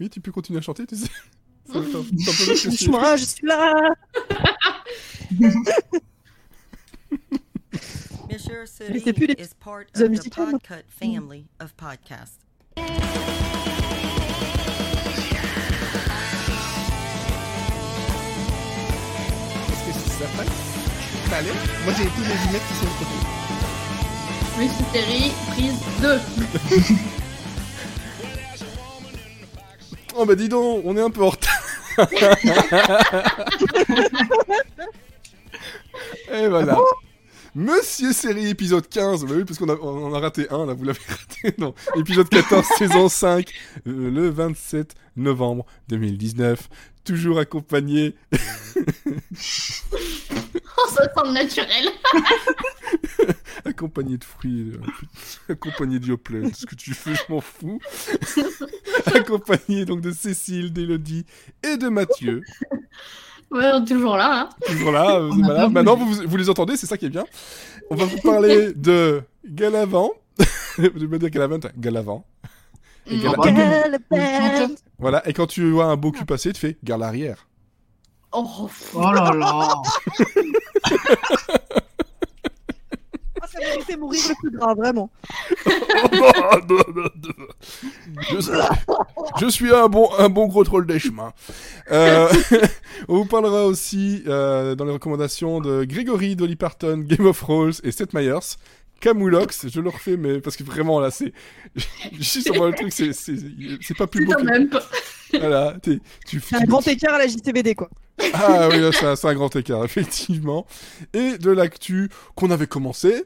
[0.00, 1.06] Oui, tu peux continuer à chanter, tu sais.
[1.72, 3.94] Ça va faire- ça être aussi- Moi, je suis là.
[8.28, 10.58] Monsieur Mais c'est plus les is part The of the Musical, moi.
[10.58, 12.40] Podcut family of podcasts.
[19.68, 20.18] Est-ce que c'est
[21.30, 21.50] Ça allait
[21.84, 22.86] Moi, j'ai tous les lunettes qui sont.
[24.58, 26.20] Monsieur Terry, prise 2.
[30.22, 31.66] Oh bah dis donc, on est un peu en retard.
[36.30, 36.76] Et voilà.
[37.54, 40.74] Monsieur série épisode 15, bah oui, parce qu'on a, on en a raté un, là,
[40.74, 41.72] vous l'avez raté, non.
[41.96, 43.50] Épisode 14, saison 5,
[43.86, 46.68] euh, le 27 novembre 2019.
[47.02, 48.14] Toujours accompagné,
[50.88, 51.88] ça sent le naturel.
[53.64, 57.80] accompagné de fruits, euh, accompagné de Yoplait, tout ce que tu fais, je m'en fous.
[59.14, 61.24] accompagné donc de Cécile, d'Elodie
[61.62, 62.42] et de Mathieu.
[63.50, 64.42] Ouais, on est toujours là.
[64.42, 64.48] Hein.
[64.66, 65.68] Toujours là, euh, voilà.
[65.68, 67.24] Maintenant, vous, vous les entendez, c'est ça qui est bien.
[67.90, 70.12] On va vous parler de Galavant.
[70.78, 72.24] Je vais dire Galavant, Galavant.
[73.06, 73.32] Et Non.
[73.32, 74.68] Gala- Galabert.
[74.98, 77.46] Voilà, et quand tu vois un beau cul passer, tu fais gare l'arrière.
[78.32, 78.68] Oh.
[78.94, 79.68] Oh là là
[83.42, 85.10] Ah, ça méritait mourir le plus grave, vraiment.
[88.30, 91.32] je, je suis un bon, un bon gros troll des chemins.
[91.90, 92.28] Euh,
[93.08, 97.72] on vous parlera aussi euh, dans les recommandations de Grégory, Dolly Parton, Game of Thrones
[97.82, 98.56] et Seth Meyers.
[99.00, 101.32] Camoulox, je le refais, mais parce que vraiment là, c'est.
[101.74, 103.36] Je suis sur moi le truc, c'est c'est-
[103.80, 104.42] c'est pas plus beau que.
[105.38, 106.00] Voilà, tu
[106.40, 107.88] C'est un grand écart à la JCVD, quoi.
[108.34, 110.66] Ah oui, là, c'est un, grand écart, effectivement.
[111.14, 113.24] Et de l'actu qu'on avait commencé,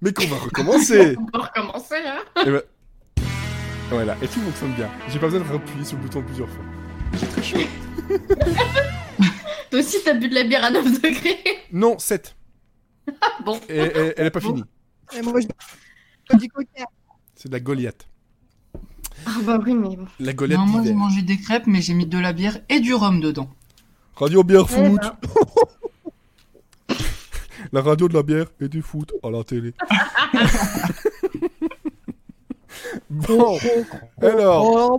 [0.00, 1.16] mais qu'on va recommencer.
[1.20, 2.42] On peut recommencer, hein.
[2.46, 2.62] Et ben...
[3.90, 4.88] Voilà, et tout fonctionne bien.
[5.08, 6.64] J'ai pas besoin de appuyer sur le bouton plusieurs fois.
[7.18, 7.58] J'ai très chaud.
[9.70, 11.38] Toi aussi, t'as bu de la bière à 9 degrés.
[11.72, 12.34] Non, 7.
[13.44, 13.60] Bon.
[13.68, 14.48] Et, et- elle est pas Bon.
[14.48, 14.64] finie.
[15.16, 16.84] Et moi, je du coca.
[17.34, 18.06] C'est de la Goliath.
[19.26, 20.06] Ah bah oui, mais bon.
[20.18, 22.94] La Non, moi j'ai mangé des crêpes, mais j'ai mis de la bière et du
[22.94, 23.48] rhum dedans.
[24.16, 25.00] Radio bière Eh foot.
[25.00, 25.16] ben.
[27.72, 29.72] la radio de la bière et du foot à la télé.
[33.10, 33.58] bon,
[34.22, 34.98] alors.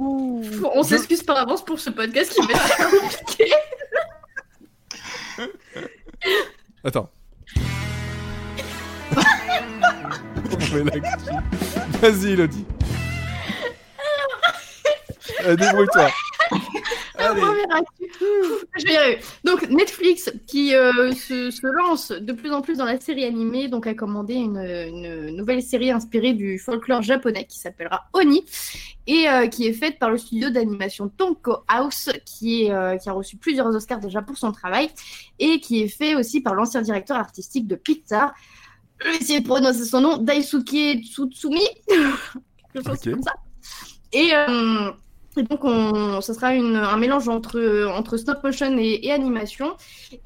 [0.76, 3.52] On s'excuse par avance pour ce podcast qui va être compliqué.
[6.84, 7.10] attends.
[12.02, 12.66] Vas-y, Elodie.
[15.46, 16.10] Euh, Débrouille-toi.
[17.18, 17.42] Allez.
[18.78, 19.20] Je vais y arriver.
[19.44, 23.68] Donc Netflix qui euh, se, se lance de plus en plus dans la série animée,
[23.68, 28.44] donc a commandé une, une nouvelle série inspirée du folklore japonais qui s'appellera Oni
[29.08, 33.10] et euh, qui est faite par le studio d'animation Tonko House qui, est, euh, qui
[33.10, 34.90] a reçu plusieurs Oscars déjà pour son travail
[35.40, 38.34] et qui est fait aussi par l'ancien directeur artistique de Pixar.
[39.00, 41.62] Je vais essayer de prononcer son nom, Daisuke Tsutsumi.
[42.74, 43.12] Quelque chose Ok.
[43.12, 43.34] comme ça.
[44.14, 44.32] Et,
[45.38, 49.74] et donc, on, ce sera une- un mélange entre, entre stop motion et, et animation.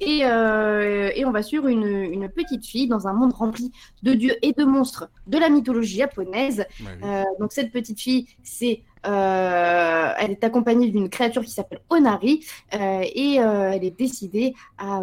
[0.00, 3.70] Et, euh, et on va suivre une, une petite fille dans un monde rempli
[4.02, 6.66] de dieux et de monstres de la mythologie japonaise.
[6.80, 7.08] Ouais, oui.
[7.08, 8.82] Euh, donc, cette petite fille, c'est.
[9.06, 15.00] euh, elle est accompagnée d'une créature qui s'appelle Onari et elle est décidée à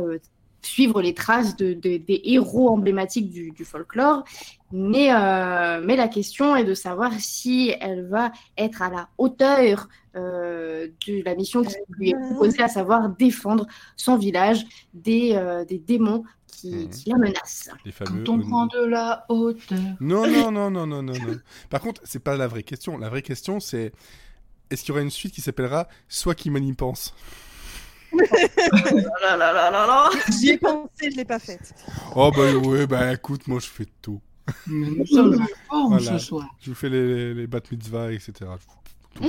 [0.61, 4.23] suivre les traces de, de- des héros emblématiques du, du folklore.
[4.75, 9.87] Mais, euh, mais la question est de savoir si elle va être à la hauteur
[10.15, 15.63] euh, de la mission qui lui est proposée, à savoir défendre son village des, euh,
[15.63, 16.89] des démons qui, Mhm.
[16.89, 17.69] qui la menacent.
[17.85, 18.23] Les fameux.
[18.23, 19.77] Quand on prend de la hauteur.
[19.99, 21.37] Non, non, non, non, non, non, non.
[21.69, 22.97] Par contre, c'est pas la vraie question.
[22.97, 23.91] La vraie question, c'est
[24.71, 27.13] est-ce qu'il y aura une suite qui s'appellera Soit qui m'y pense?
[30.39, 31.73] J'y ai pensé, je l'ai pas faite.
[32.15, 34.19] Oh bah ouais, bah écoute, moi je fais tout.
[34.67, 36.19] Mais nous sommes en forme Voilà.
[36.19, 36.47] ce soir.
[36.61, 38.33] Je vous fais les, les, les bat mitzvahs, etc.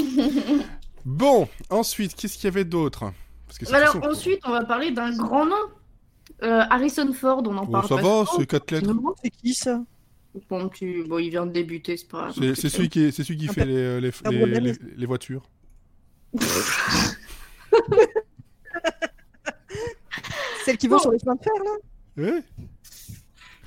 [1.05, 3.13] Bon, ensuite, qu'est-ce qu'il y avait d'autre?
[3.73, 5.55] Alors façon- ensuite, on va parler d'un grand nom.
[6.43, 8.91] Euh, Harrison Ford, on en Bon, parle ça pas va, c'est quatre lettres.
[9.23, 9.83] C'est qui ça?
[10.49, 12.35] Bon, tu- bon, il vient de débuter, c'est pas grave.
[12.39, 14.65] C'est c'est celui qui, c'est celui qui fait les, euh, les, les, problème.
[14.65, 15.43] les- les voitures.
[20.65, 21.71] Celle qui va sur les chemins de fer, là?
[22.25, 22.43] Ouais,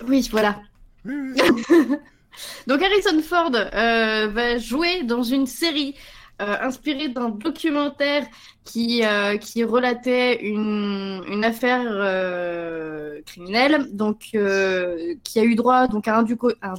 [0.08, 0.60] Oui, voilà.
[2.68, 5.96] Donc Harrison Ford euh, va jouer dans une série
[6.40, 8.28] euh, inspiré d'un documentaire
[8.64, 11.82] qui, euh, qui relatait une, une affaire
[13.26, 16.24] criminelle, donc qui a eu droit donc à un,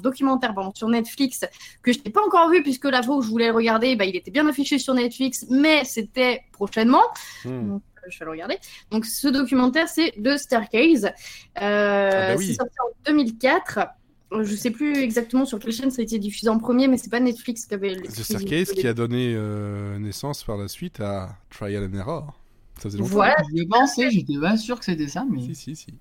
[0.01, 1.45] documentaire pardon, sur Netflix
[1.83, 4.05] que je n'ai pas encore vu puisque la fois où je voulais le regarder, bah,
[4.05, 7.03] il était bien affiché sur Netflix, mais c'était prochainement.
[7.45, 7.71] Hmm.
[7.71, 8.59] Donc, je vais le regarder.
[8.91, 11.13] Donc, ce documentaire, c'est The Staircase.
[11.57, 12.47] Ah bah oui.
[12.47, 13.81] C'est sorti en 2004.
[14.31, 17.11] Je sais plus exactement sur quelle chaîne ça a été diffusé en premier, mais c'est
[17.11, 17.97] pas Netflix qui avait.
[17.97, 22.35] The Staircase qui a donné euh, naissance par la suite à Trial and Error.
[22.77, 23.11] Ça faisait longtemps.
[23.11, 25.41] Voilà, J'y ai pensé, j'étais pas sûr que c'était ça, mais.
[25.41, 25.95] Si, si, si.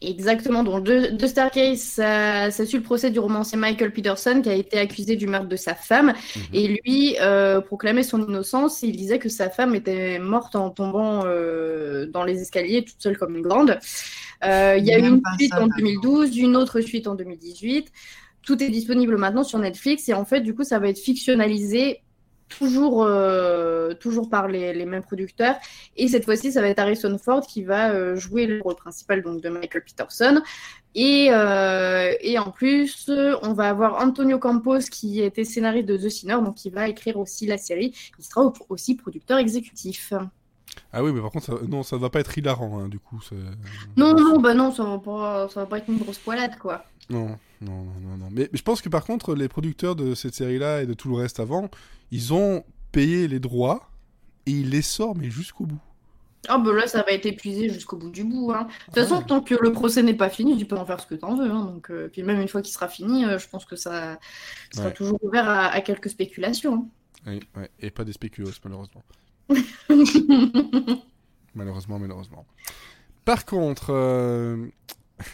[0.00, 0.62] exactement.
[0.62, 4.54] Donc, The, The Staircase, ça, ça suit le procès du romancier Michael Peterson qui a
[4.54, 6.14] été accusé du meurtre de sa femme.
[6.36, 6.42] Mhm.
[6.52, 8.82] Et lui euh, proclamait son innocence.
[8.82, 13.18] Il disait que sa femme était morte en tombant euh, dans les escaliers toute seule
[13.18, 13.78] comme une grande.
[14.44, 15.78] Euh, Il y a eu une suite ça, en d'accord.
[15.78, 17.90] 2012, une autre suite en 2018.
[18.42, 22.02] Tout est disponible maintenant sur Netflix et en fait, du coup, ça va être fictionnalisé
[22.48, 25.56] toujours, euh, toujours par les, les mêmes producteurs.
[25.96, 29.22] Et cette fois-ci, ça va être Harrison Ford qui va euh, jouer le rôle principal
[29.22, 30.40] donc, de Michael Peterson.
[30.94, 33.10] Et, euh, et en plus,
[33.42, 37.18] on va avoir Antonio Campos qui était scénariste de The Sinner, donc qui va écrire
[37.18, 37.92] aussi la série.
[38.18, 40.12] Il sera au- aussi producteur exécutif.
[40.98, 41.52] Ah oui, mais par contre, ça...
[41.68, 43.20] non, ça va pas être hilarant, hein, du coup.
[43.96, 46.84] Non, non, bah non, ça va pas, ça va pas être une grosse poilade, quoi.
[47.10, 48.28] Non, non, non, non, non.
[48.30, 51.08] Mais, mais je pense que par contre, les producteurs de cette série-là et de tout
[51.08, 51.68] le reste avant,
[52.10, 53.90] ils ont payé les droits
[54.46, 55.78] et ils les sortent, mais jusqu'au bout.
[56.48, 58.52] Ah bah là, ça va être épuisé jusqu'au bout du bout.
[58.52, 58.62] Hein.
[58.62, 59.24] De toute Ah façon, ouais.
[59.26, 61.34] tant que le procès n'est pas fini, tu peux en faire ce que tu en
[61.36, 61.50] veux.
[61.50, 61.64] Hein.
[61.64, 64.18] Donc, euh, puis même une fois qu'il sera fini, euh, je pense que ça
[64.72, 64.92] sera Ouais.
[64.92, 66.88] toujours ouvert à, à quelques spéculations.
[67.26, 69.02] Oui, ouais, et pas des spéculos, malheureusement.
[71.54, 72.44] Malheureusement, malheureusement.
[73.24, 74.66] Par contre, euh,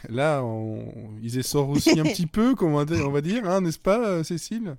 [0.08, 0.84] là, on...
[1.22, 3.98] ils essorent aussi un petit peu, on va dire- on va dire, hein, n'est-ce pas,
[4.06, 4.76] euh, Cécile?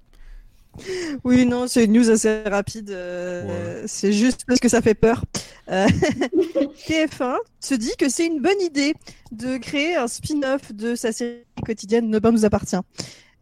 [1.23, 2.89] Oui, non, c'est une news assez rapide.
[2.89, 5.23] euh, C'est juste parce que ça fait peur.
[5.69, 5.85] Euh,
[6.87, 8.95] TF1 se dit que c'est une bonne idée
[9.31, 12.77] de créer un spin-off de sa série quotidienne Ne pas nous appartient.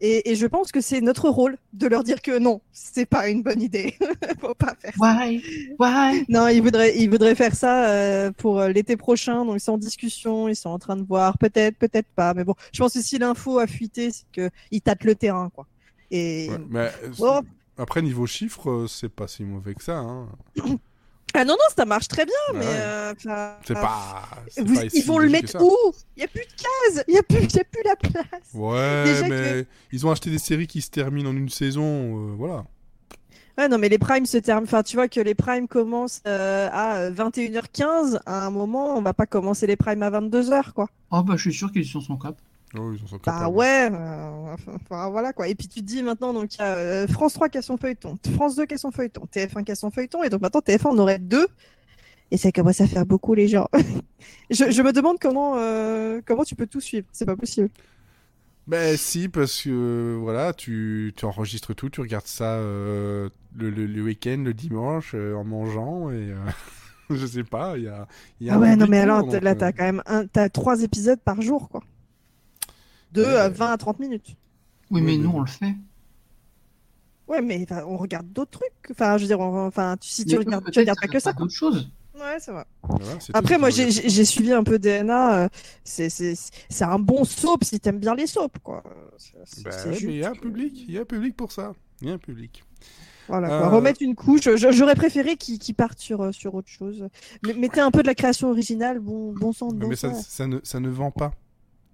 [0.04, 3.28] Et, et je pense que c'est notre rôle de leur dire que non, c'est pas
[3.28, 3.96] une bonne idée.
[4.40, 5.16] Faut pas faire ça.
[5.16, 5.40] Why?
[5.78, 6.24] Why?
[6.28, 9.44] Non, ils voudraient, ils voudraient faire ça euh, pour euh, l'été prochain.
[9.44, 11.38] Donc, ils sont en discussion, ils sont en train de voir.
[11.38, 12.34] Peut-être, peut-être pas.
[12.34, 15.68] Mais bon, je pense que si l'info a fuité, c'est qu'ils tâtent le terrain, quoi.
[16.10, 17.40] Et Ouais, mais, euh, Oh.
[17.78, 19.98] Après, niveau chiffres, c'est pas si mauvais que ça.
[19.98, 20.28] Hein.
[21.34, 22.34] ah non, non, ça marche très bien.
[22.54, 22.66] Mais Ouais.
[22.68, 23.12] euh,
[23.66, 24.22] C'est pas.
[24.48, 25.76] c'est vous- pas si ils vont le mettre où?
[26.16, 27.04] Il y a plus de cases.
[27.08, 28.42] Il y a plus, il y a plus la place.
[28.54, 31.84] Ouais, Déjà mais ils ont acheté des séries qui se terminent en une saison,
[32.30, 32.64] euh, voilà.
[33.58, 34.64] Ouais, non, mais les primes se terminent.
[34.66, 38.18] Enfin, tu vois que les primes commencent euh, à 21h15.
[38.24, 40.88] À un moment, on va pas commencer les primes à 22h, quoi.
[41.10, 42.36] Oh bah je suis sûr qu'ils sont son cap.
[42.78, 44.56] Oh, ils en sont Bah ouais, euh,
[44.90, 45.48] enfin, voilà quoi.
[45.48, 47.62] Et puis tu te dis maintenant, donc il y a euh, France 3 qui a
[47.62, 50.40] son feuilleton, France 2 qui a son feuilleton, TF1 qui a son feuilleton, et donc
[50.40, 51.46] maintenant TF1 on aurait deux.
[52.30, 53.68] Et ça commence à faire beaucoup les gens.
[54.50, 57.06] je, je me demande comment, euh, comment tu peux tout suivre.
[57.12, 57.68] C'est pas possible.
[58.66, 64.02] Ben si, parce que voilà, tu, tu enregistres tout, tu regardes ça le, le, le
[64.02, 66.32] week-end, le dimanche, en mangeant, et
[67.10, 68.06] je sais pas, il y a,
[68.40, 71.20] y a Ah ouais, non mais alors donc, là t'as quand même un, trois épisodes
[71.20, 71.82] par jour quoi.
[73.12, 73.54] De Ouais, euh, ouais.
[73.54, 74.36] 20 à 30 minutes.
[74.90, 75.74] Oui, mais nous on le fait.
[77.28, 78.90] Ouais, mais on regarde d'autres trucs.
[78.90, 81.18] Enfin, je veux dire, on- enfin, tu- si tu Mais regardes, tu regardes pas que
[81.20, 81.32] ça.
[81.32, 81.90] d'autres choses.
[82.14, 82.64] Ouais, c'est vrai.
[82.82, 85.44] voilà, tout Après, moi, j'ai suivi un peu DNA.
[85.44, 85.48] euh,
[85.82, 86.34] c'est c'est-
[86.68, 88.82] c'est un bon soap si t'aimes bien les soaps, quoi.
[89.16, 91.02] C'est- c'est- c'est ouais, juste, mais il y a un euh, public, il y a
[91.02, 91.72] un public pour ça.
[92.02, 92.64] Il y a un public.
[93.28, 93.68] Voilà, Euh, quoi.
[93.70, 94.48] Remettre une couche.
[94.56, 97.08] J'aurais préféré qu'ils qu'ils partent sur, euh, sur autre chose.
[97.46, 100.58] Mais mettez un peu de la création originale, bon, bon sang mais ça, ça, ne,
[100.64, 101.32] ça ne vend pas.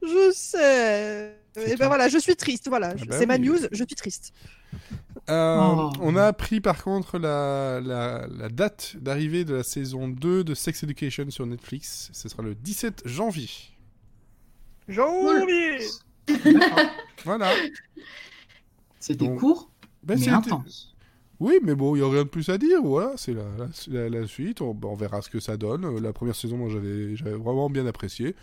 [0.03, 1.35] Je sais.
[1.57, 1.79] Et tout.
[1.79, 2.69] ben voilà, je suis triste.
[2.69, 3.59] Voilà, Ah bah c'est ma news.
[3.73, 4.33] Je suis triste.
[5.31, 5.91] Euh, Oh.
[6.01, 10.55] On a appris par contre la, la, la date d'arrivée de la saison 2 de
[10.55, 12.09] Sex Education sur Netflix.
[12.13, 13.49] Ce sera le 17 janvier.
[14.89, 15.79] Janvier.
[17.25, 17.53] Voilà.
[19.01, 19.71] C'était Donc, court,
[20.03, 20.95] Ben, mais intense.
[21.41, 22.83] Oui, mais bon, il n'y a rien de plus à dire.
[22.83, 24.61] Voilà, c'est la, la, la- la suite.
[24.61, 25.99] On, on verra ce que ça donne.
[26.03, 28.35] La première saison, moi, j'avais j'avais vraiment bien apprécié.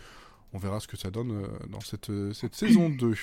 [0.56, 3.14] On verra ce que ça donne euh, dans cette, euh, cette saison 2.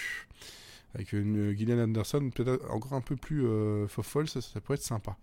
[0.94, 4.75] Avec une euh, Gillian Anderson peut-être encore un peu plus euh, fofolle, ça, ça pourrait
[4.78, 5.18] être sympa.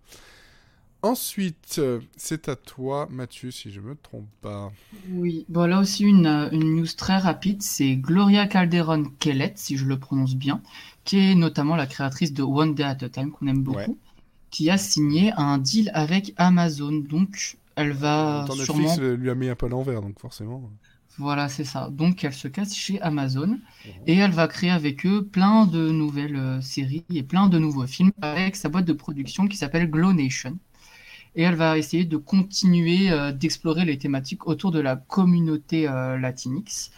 [1.03, 1.81] Ensuite,
[2.19, 4.71] c'est à toi, Mathieu, si je me trompe pas.
[5.09, 9.87] Oui, bon là aussi une, une news très rapide, c'est Gloria Calderon Kellett, si je
[9.87, 10.61] le prononce bien,
[11.05, 13.89] qui est notamment la créatrice de One Day at a Time, qu'on aime beaucoup, Ouais.
[14.51, 16.93] qui a signé un deal avec Amazon.
[16.93, 18.81] Donc elle va sûrement...
[18.83, 20.71] Netflix lui a mis un peu à l'envers, donc forcément.
[21.19, 21.91] Voilà, c'est ça.
[21.91, 23.59] Donc elle se casse chez Amazon
[24.07, 27.87] et elle va créer avec eux plein de nouvelles euh, séries et plein de nouveaux
[27.87, 30.59] films avec sa boîte de production qui s'appelle Glow Nation.
[31.37, 36.19] Et elle va essayer de continuer euh, d'explorer les thématiques autour de la communauté euh,
[36.19, 36.91] latinx.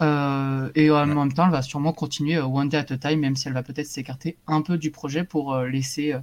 [0.00, 3.36] Euh, et en même temps, elle va sûrement continuer One Day at a Time, même
[3.36, 6.14] si elle va peut-être s'écarter un peu du projet pour laisser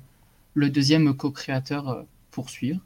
[0.54, 2.80] le deuxième co-créateur poursuivre.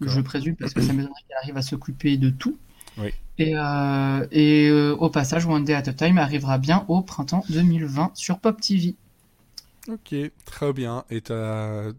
[0.00, 2.56] Je présume parce que ça m'étonnerait qu'elle arrive à s'occuper de tout.
[3.00, 3.10] Oui.
[3.38, 7.44] Et, euh, et euh, au passage, One Day at a Time arrivera bien au printemps
[7.48, 8.96] 2020 sur Pop TV.
[9.88, 10.14] Ok,
[10.44, 11.04] très bien.
[11.10, 11.94] Et tu fait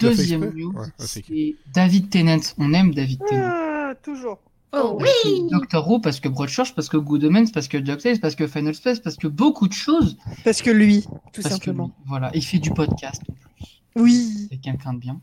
[0.00, 2.40] Deuxième news, Ouais, ah, c'est David Tennant.
[2.58, 3.50] On aime David Tennant.
[3.52, 4.38] Ah, toujours.
[4.72, 8.20] Oh que oui Doctor Who, parce que Broadchurch, parce que Good Omens, parce que DuckTales,
[8.20, 10.18] parce que Final Space, parce que beaucoup de choses.
[10.44, 11.86] Parce que lui, tout Parce que simplement.
[11.86, 13.22] lui, voilà, il fait du podcast.
[13.94, 14.48] Oui.
[14.50, 15.20] C'est quelqu'un de bien.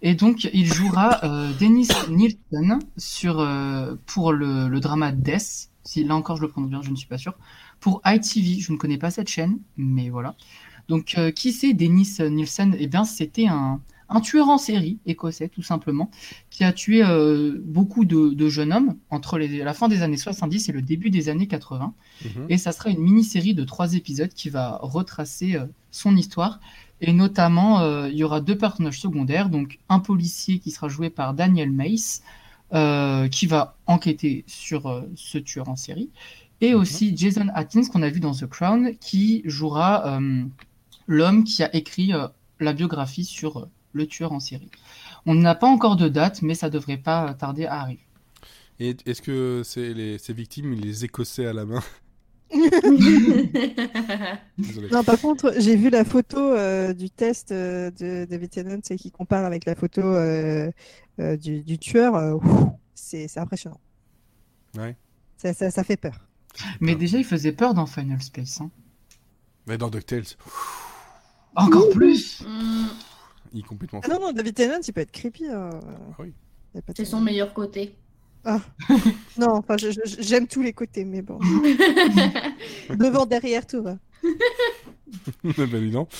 [0.00, 5.70] Et donc, il jouera euh, Dennis Nielsen sur, euh, pour le, le drama Death.
[5.84, 7.34] Si là encore je le prononce bien, je ne suis pas sûr.
[7.80, 10.36] Pour ITV, je ne connais pas cette chaîne, mais voilà.
[10.88, 12.76] Donc, euh, qui c'est Dennis Nielsen?
[12.78, 16.10] Eh bien, c'était un, un tueur en série écossais, tout simplement,
[16.50, 17.02] qui a tué
[17.64, 21.10] beaucoup de, de jeunes hommes entre les- la fin des années 70 et le début
[21.10, 21.94] des années 80.
[22.24, 22.46] Mhm.
[22.48, 25.58] Et ça sera une mini-série de trois épisodes qui va retracer
[25.90, 26.60] son histoire.
[27.00, 31.10] Et notamment, euh, il y aura deux personnages secondaires, donc un policier qui sera joué
[31.10, 32.22] par Daniel Mace,
[32.74, 36.10] euh, qui va enquêter sur euh, ce tueur en série,
[36.60, 36.80] et Mhm.
[36.80, 40.20] aussi Jason Atkins qu'on a vu dans The Crown, qui jouera
[41.06, 42.12] l'homme qui a écrit
[42.60, 44.70] la biographie sur le tueur en série.
[45.26, 48.06] On n'a pas encore de date, mais ça devrait pas tarder à arriver.
[48.80, 50.18] Et est-ce que c'est les...
[50.18, 51.82] ces victimes, les Écossais à la main?
[54.90, 58.96] Non, par contre, j'ai vu la photo euh, du test euh, de David Tennant et
[58.96, 60.70] qui compare avec la photo euh,
[61.20, 62.14] euh, du, du tueur.
[62.16, 62.38] euh,
[62.94, 63.80] c'est impressionnant.
[64.76, 64.96] Ouais.
[65.36, 66.26] Ça, ça, ça fait peur.
[66.80, 68.60] Mais déjà, il faisait peur dans Final Space.
[68.60, 68.70] hein.
[69.66, 70.24] Mais dans DuckTales,
[71.54, 72.42] Encore plus
[73.52, 75.46] il est complètement Ah non, non, David Tennant, il peut être creepy.
[75.48, 75.70] hein.
[76.18, 76.32] oui.
[76.74, 77.96] Y a pas de- C'est son meilleur côté.
[79.38, 81.38] Non, enfin, je- je- j'aime tous les côtés, mais bon.
[82.96, 83.96] Devant, derrière, tout va.
[85.44, 86.10] ben dis donc.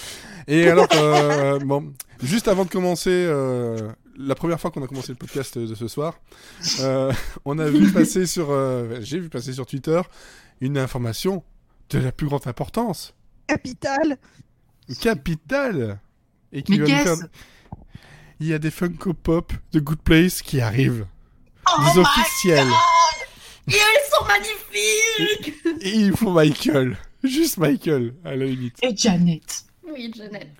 [0.47, 1.93] Et alors, euh, bon,
[2.23, 5.89] juste avant de commencer, euh, la première fois qu'on a commencé le podcast de ce
[5.89, 6.19] soir,
[6.81, 7.13] euh,
[7.45, 10.01] on a vu passer sur, euh, j'ai vu passer sur Twitter
[10.61, 11.43] une information
[11.91, 13.15] de la plus grande importance,
[13.47, 14.19] Capital
[15.01, 16.01] capitale,
[16.53, 17.29] et qui Mais va nous qu'est-ce faire.
[18.41, 21.07] Il y a des Funko Pop de Good Place qui arrivent.
[21.77, 22.69] Oh officiels.
[23.69, 26.97] Et elles sont magnifiques Et il faut Michael.
[27.23, 28.77] Juste Michael, à la limite.
[28.83, 30.13] Et Janet Oui.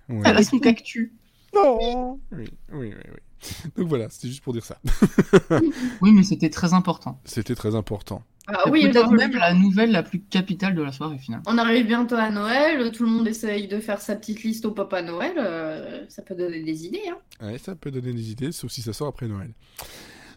[0.09, 0.23] Ouais.
[0.25, 1.11] Elle a son cactus
[1.55, 3.71] Non Oui, oui, oui, oui.
[3.77, 4.79] Donc voilà, c'était juste pour dire ça.
[6.01, 7.21] Oui, mais c'était très important.
[7.25, 8.23] C'était très important.
[8.49, 11.43] Ah oui, Peut-être bon, même la nouvelle la plus capitale de la soirée finale.
[11.47, 14.71] On arrive bientôt à Noël, tout le monde essaye de faire sa petite liste au
[14.71, 17.03] Papa Noël, euh, ça peut donner des idées.
[17.11, 17.47] Hein.
[17.47, 19.51] Ouais, ça peut donner des idées, sauf si ça sort après Noël.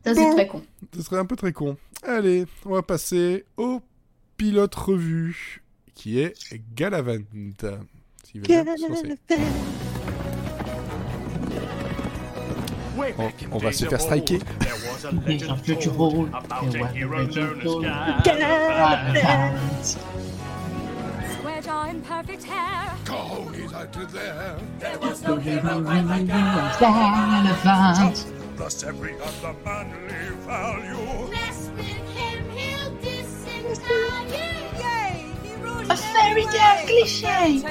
[0.05, 0.29] Ça, Bon.
[0.29, 0.63] c'est très con.
[0.95, 1.77] Ce serait un peu très con.
[2.03, 3.81] Allez, on va passer au
[4.37, 5.61] pilote revue,
[5.93, 6.33] qui est
[6.75, 7.17] Galavant.
[7.33, 9.17] Lancer.
[13.17, 14.39] On, on va se faire striker.
[28.61, 31.31] Every other manly value.
[31.31, 34.37] Mess with him, he'll disentangle.
[34.77, 35.25] Yay!
[35.41, 37.63] He A fairy tale cliché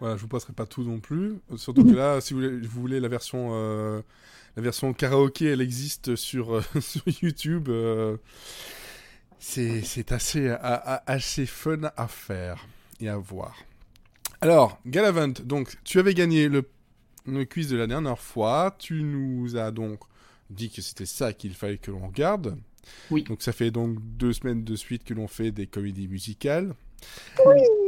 [0.00, 1.34] Voilà, je vous passerai pas tout non plus.
[1.56, 4.00] Surtout que là, si vous voulez, vous voulez la version, euh,
[4.56, 7.68] la version karaoké, elle existe sur, euh, sur YouTube.
[7.68, 8.16] euh,
[9.38, 12.66] c'est assez fun à faire
[13.00, 13.54] et à voir.
[14.42, 16.66] Alors, Galavant, donc, tu avais gagné le,
[17.26, 18.74] le quiz de la dernière fois.
[18.78, 20.00] Tu nous as donc
[20.48, 22.56] dit que c'était ça qu'il fallait que l'on regarde.
[23.10, 23.24] Oui.
[23.24, 26.74] Donc, ça fait donc deux semaines de suite que l'on fait des comédies musicales.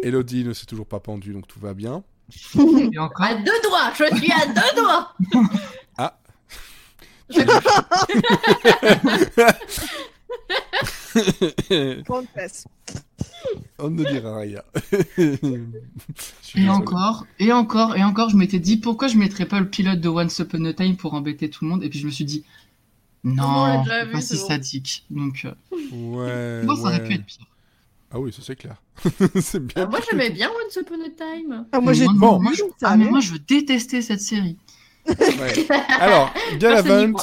[0.03, 2.05] Elodie ne s'est toujours pas pendue, donc tout va bien.
[3.19, 5.15] À deux doigts, je suis à deux doigts.
[5.99, 6.19] Ah.
[12.35, 12.67] Place.
[13.79, 14.63] On ne dira rien.
[16.55, 20.01] Et encore, et encore, et encore, je m'étais dit pourquoi je mettrais pas le pilote
[20.01, 22.25] de Once Upon a Time pour embêter tout le monde, et puis je me suis
[22.25, 22.45] dit
[23.25, 24.47] non, déjà c'est pas si bon.
[24.49, 25.05] sadique.
[25.11, 26.77] Donc, euh, Ouais.
[26.77, 27.47] ça aurait pu être pire.
[28.11, 28.77] Ah oui, ça c'est clair.
[29.41, 29.85] c'est bien.
[29.85, 31.65] Ah, moi, j'aimais bien Once Upon a Time.
[31.73, 32.39] Ah, moi, j'ai Bon.
[32.41, 34.59] moi, je, ah, mais moi, je détestais cette série.
[35.09, 35.67] Ouais.
[35.99, 37.17] Alors, Galavant,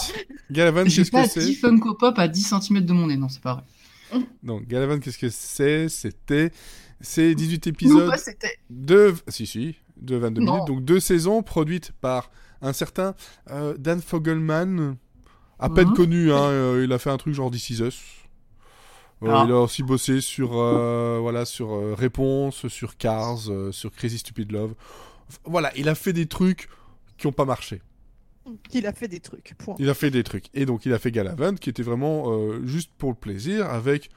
[0.50, 3.16] Galavant, J'ai qu'est-ce pas que 10 c'est Funko Pop à 10 cm de mon nez,
[3.18, 3.64] non, c'est pas vrai.
[4.44, 5.90] Donc, Galavant, qu'est-ce que c'est?
[5.90, 6.52] C'était,
[7.02, 8.14] c'est 18 Non, épisodes
[8.70, 10.54] de, si si, de 22 Non.
[10.54, 13.16] minutes, donc deux saisons produites par un certain
[13.52, 14.98] euh, Dan Fogelman,
[15.60, 15.96] à peine Mhm.
[15.96, 18.02] connu, hein, euh, il a fait un truc genre This Is Us.
[19.24, 19.44] Euh, Ah.
[19.46, 24.74] Il a aussi bossé sur, voilà, sur Réponse, sur Cars, sur Crazy Stupid Love.
[25.46, 26.70] Voilà, il a fait des trucs
[27.18, 27.82] qui ont pas marché.
[28.74, 29.54] Il a fait des trucs.
[29.58, 29.76] Point.
[29.80, 30.46] Il a fait des trucs.
[30.54, 34.10] Et donc, il a fait Galavant, qui était vraiment euh, juste pour le plaisir, avec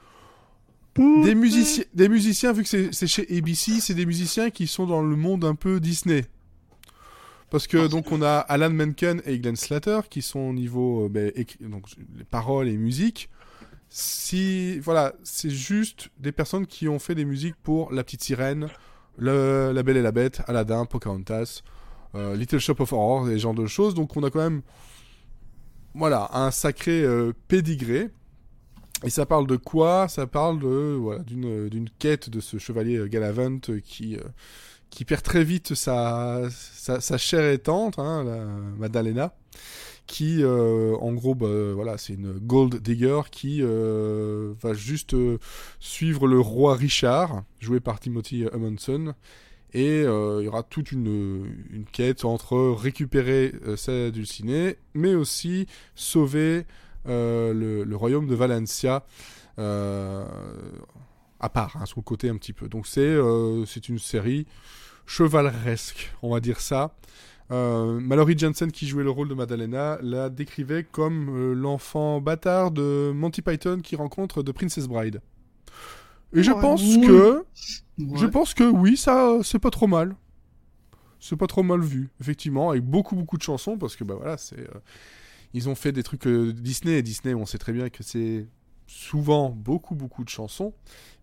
[0.95, 5.01] des musiciens, des musiciens vu que c'est chez ABC, c'est des musiciens qui sont dans
[5.01, 6.25] le monde un peu Disney.
[7.49, 11.09] Parce que donc on a Alan Menken et Glenn Slater qui sont au niveau euh,
[11.09, 11.85] ben, donc
[12.17, 13.29] les paroles et musique.
[13.89, 18.69] Si voilà, c'est juste des personnes qui ont fait des musiques pour La Petite Sirène,
[19.17, 21.61] le- La Belle et la Bête, Aladdin, Pocahontas,
[22.15, 23.93] euh, Little Shop of Horrors, et ce genre de choses.
[23.93, 24.61] Donc on a quand même
[25.95, 28.09] voilà un sacré euh, pédigré.
[29.03, 30.07] Et ça parle de quoi?
[30.07, 34.21] Ça parle de voilà d'une d'une quête de ce chevalier euh, Galavant euh, qui euh,
[34.89, 38.45] qui perd très vite sa sa, chère étante, hein, la
[38.77, 39.33] Madalena,
[40.07, 45.39] qui euh, en gros bah, voilà c'est une gold digger qui euh, va juste euh,
[45.79, 49.15] suivre le roi Richard, joué par Timothy Amundsen.
[49.73, 55.15] Et euh, il y aura toute une, une quête entre récupérer euh, sa dulcinée, mais
[55.15, 55.65] aussi
[55.95, 56.65] sauver
[57.07, 59.03] euh, le, le royaume de Valencia
[59.59, 60.25] euh,
[61.39, 62.69] à part, hein, son côté un petit peu.
[62.69, 64.45] Donc c'est euh, une série
[65.05, 66.95] chevaleresque, on va dire ça.
[67.51, 72.71] Euh, Mallory Jensen, qui jouait le rôle de Madalena, la décrivait comme euh, l'enfant bâtard
[72.71, 75.21] de Monty Python qui rencontre de Princess Bride.
[76.33, 76.61] Et je Ouais.
[76.61, 77.01] pense Oui.
[77.05, 77.45] que,
[77.99, 78.17] Ouais.
[78.17, 80.15] je pense que oui, ça, c'est pas trop mal.
[81.19, 84.37] C'est pas trop mal vu, effectivement, avec beaucoup beaucoup de chansons parce que bah voilà,
[84.37, 84.79] c'est euh,
[85.53, 88.45] ils ont fait des trucs euh, Disney et Disney, on sait très bien que c'est
[88.87, 90.73] souvent beaucoup beaucoup de chansons,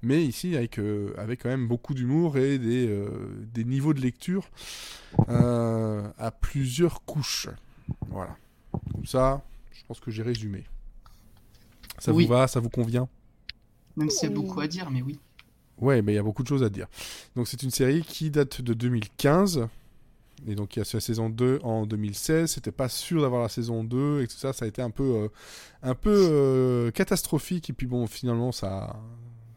[0.03, 3.11] mais ici avec euh, avec quand même beaucoup d'humour et des euh,
[3.53, 4.49] des niveaux de lecture
[5.29, 7.49] euh, à plusieurs couches.
[8.09, 8.37] Voilà.
[8.95, 10.65] Comme ça, je pense que j'ai résumé.
[11.99, 12.25] Ça Oui.
[12.25, 13.07] vous va, ça vous convient?
[14.01, 15.19] Même s'il y a beaucoup à dire, mais oui.
[15.79, 16.87] Ouais, mais il y a beaucoup de choses à dire.
[17.37, 19.69] Donc c'est une série qui date de 2015.
[20.49, 22.51] Et donc il y a la saison 2 en 2016.
[22.51, 24.53] C'était pas sûr d'avoir la saison 2 et tout ça.
[24.53, 25.29] Ça a été un peu, euh,
[25.83, 27.69] un peu euh, catastrophique.
[27.71, 28.97] Et puis bon, finalement, ça,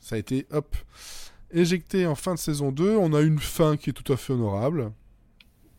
[0.01, 0.75] ça a été, hop,
[1.51, 2.97] éjecté en fin de saison 2.
[2.97, 4.91] On a une fin qui est tout à fait honorable.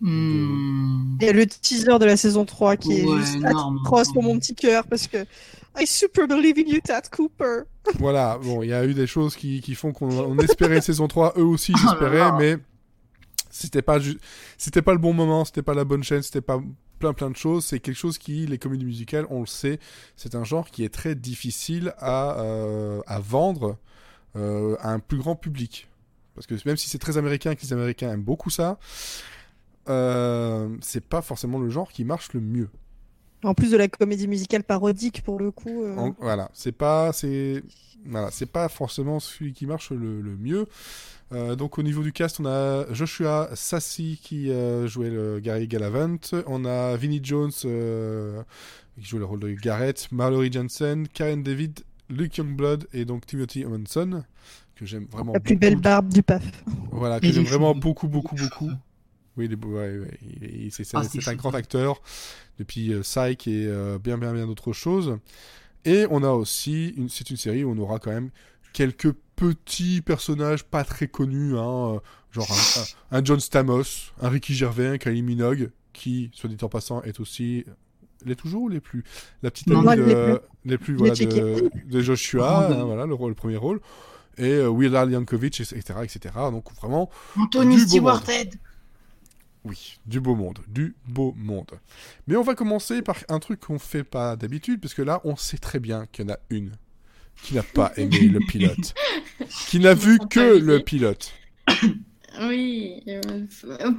[0.07, 1.17] Hmm.
[1.19, 3.79] Il y a le teaser de la saison 3 qui est juste énorme.
[3.81, 5.25] atroce pour mon petit cœur parce que
[5.79, 7.63] I super believe in you, Tad Cooper.
[7.99, 11.09] voilà, bon, il y a eu des choses qui, qui font qu'on on espérait saison
[11.09, 12.37] 3, eux aussi Oh là j'espérais, là.
[12.39, 12.59] mais
[13.49, 13.99] c'était pas
[14.59, 16.61] c'était pas le bon moment, c'était pas la bonne chaîne, c'était pas
[16.99, 19.79] plein plein de choses, c'est quelque chose qui, les comédies musicales, on le sait,
[20.17, 23.79] c'est un genre qui est très difficile à, euh, à vendre
[24.37, 25.89] euh, à un plus grand public.
[26.35, 28.79] Parce que même si c'est très américain et que les Américains aiment beaucoup ça,
[29.87, 32.69] c'est pas forcément le genre qui marche le mieux.
[33.43, 35.83] En plus de la comédie musicale parodique pour le coup.
[35.85, 37.63] euh, En- voilà, c'est pas, c'est,
[38.07, 40.67] voilà, c'est pas forcément celui qui marche le, le mieux.
[41.33, 45.69] Euh, donc au niveau du cast, on a Joshua Sassi qui euh, jouait le Gary
[45.69, 46.17] Galavant,
[46.47, 48.43] on a Vinnie Jones euh,
[48.99, 53.65] qui joue le rôle de Garrett, Mallory Jensen, Karen David, Luke Youngblood et donc Timothy
[53.65, 54.25] Amundsen
[54.77, 55.61] que j'aime vraiment La plus beaucoup.
[55.61, 56.43] belle barbe du PAF.
[56.93, 58.71] Voilà, que j'aime vraiment beaucoup, beaucoup, beaucoup.
[59.37, 60.19] Oui, ouais, ouais,
[60.71, 62.01] c'est c'est- Ah, c'est ces un grand acteur
[62.59, 65.19] depuis euh, Psych et euh, bien, bien, bien d'autres choses.
[65.85, 67.09] Et on a aussi, une...
[67.09, 68.31] c'est une série où on aura quand même
[68.73, 71.99] quelques petits personnages pas très connus, hein, euh,
[72.33, 72.81] genre un,
[73.17, 73.83] un- un John Stamos,
[74.21, 77.65] un Ricky Gervais, un Kylie Minogue, qui, soit dit en passant, est aussi
[78.25, 79.05] les toujours ou les plus?
[79.43, 83.15] La petite Non, amie les de, les plus voilà, de, de Joshua, hein, voilà, le,
[83.15, 83.81] rôle, le premier rôle,
[84.39, 86.35] et euh, Al Yankovic, etc., etc.
[86.51, 88.23] Donc vraiment, Anthony Stewart.
[89.65, 91.71] Oui, du beau monde, du beau monde.
[92.27, 95.37] Mais on va commencer par un truc qu'on fait pas d'habitude, parce que là, on
[95.37, 96.73] sait très bien qu'il y en a une
[97.43, 98.95] qui n'a pas aimé le pilote,
[99.69, 101.33] qui n'a vu que le pilote.
[102.41, 103.21] Oui, euh,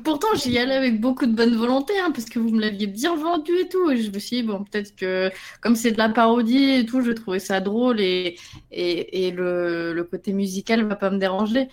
[0.03, 3.15] pourtant j'y allais avec beaucoup de bonne volonté, hein, parce que vous me l'aviez bien
[3.15, 6.09] vendu et tout, et je me suis dit, bon, peut-être que comme c'est de la
[6.09, 8.37] parodie et tout, je trouvais ça drôle, et,
[8.71, 11.69] et, et le, le côté musical va pas me déranger.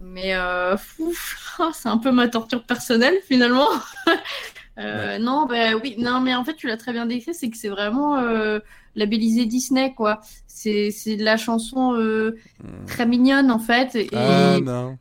[0.00, 1.12] Mais euh, oh,
[1.72, 3.68] c'est un peu ma torture personnelle finalement.
[4.78, 7.56] Euh, Non, bah oui, non, mais en fait, tu l'as très bien décrit, c'est que
[7.58, 8.60] c'est vraiment euh,
[8.94, 10.20] labellisé Disney, quoi.
[10.46, 12.38] C'est c'est de la chanson euh,
[12.86, 14.96] très mignonne en fait, et Ah non.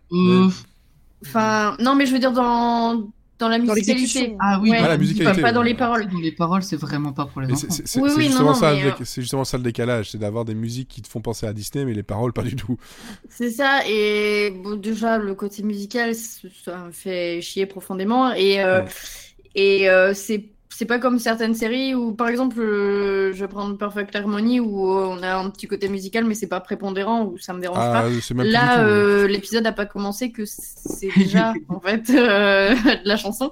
[1.24, 3.10] Enfin, non, mais je veux dire, dans,
[3.40, 4.36] dans la musicalité.
[4.40, 6.08] Ah oui, Ouais, Ah, la pas- musicalité, pas dans les paroles.
[6.10, 7.68] Dans les paroles, c'est vraiment pas pour les enfants.
[7.70, 10.56] c'est Oui, c'est oui, non, justement, euh, c'est justement ça le décalage, c'est d'avoir des
[10.56, 12.78] musiques qui te font penser à Disney, mais les paroles pas du tout.
[13.30, 18.34] C'est ça, et bon, déjà, le côté musical, ça me fait chier profondément.
[18.34, 18.88] Et, euh, Ouais.
[19.56, 23.76] et euh, c'est c'est pas comme certaines séries où, par exemple, euh, je vais prendre
[23.78, 27.38] Perfect Harmony où euh, on a un petit côté musical, mais c'est pas prépondérant, où
[27.38, 28.00] ça me dérange pas.
[28.00, 33.08] Ah, plus Là, euh, l'épisode n'a pas commencé que c'est déjà en fait euh, de
[33.08, 33.52] la chanson.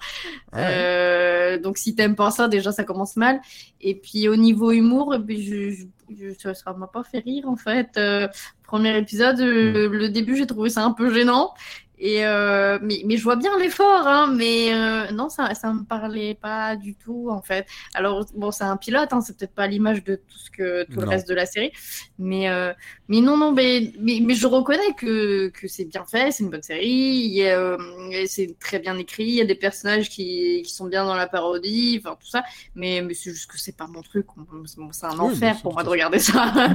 [0.53, 0.62] Ouais.
[0.63, 3.41] Euh, donc si t'aimes pas ça, déjà ça commence mal.
[3.82, 7.49] Et puis au niveau humour, et puis je, je, je- ça, m'a pas fait rire
[7.49, 7.89] en fait.
[7.97, 8.27] Euh,
[8.63, 11.53] premier épisode, euh, le début j'ai trouvé ça un peu gênant.
[11.99, 15.83] Et euh, mais, mais je vois bien l'effort, hein, mais euh, non, ça, ça me
[15.83, 17.65] parlait pas du tout en fait.
[17.95, 21.01] Alors bon, c'est un pilote, hein, c'est peut-être pas l'image de tout ce que tout
[21.01, 21.71] le reste de la série,
[22.19, 22.73] mais euh,
[23.07, 26.49] mais non, non, mais, mais, mais je reconnais que, que c'est bien fait, c'est une
[26.49, 27.77] bonne série, il y a, euh,
[28.12, 31.15] et c'est très bien écrit, il y a des personnages qui, qui sont bien dans
[31.15, 32.43] la parodie, enfin tout ça,
[32.75, 34.27] mais, mais c'est juste que c'est pas mon truc,
[34.65, 36.53] c'est c'est un Oui, enfer pour moi de regarder ça.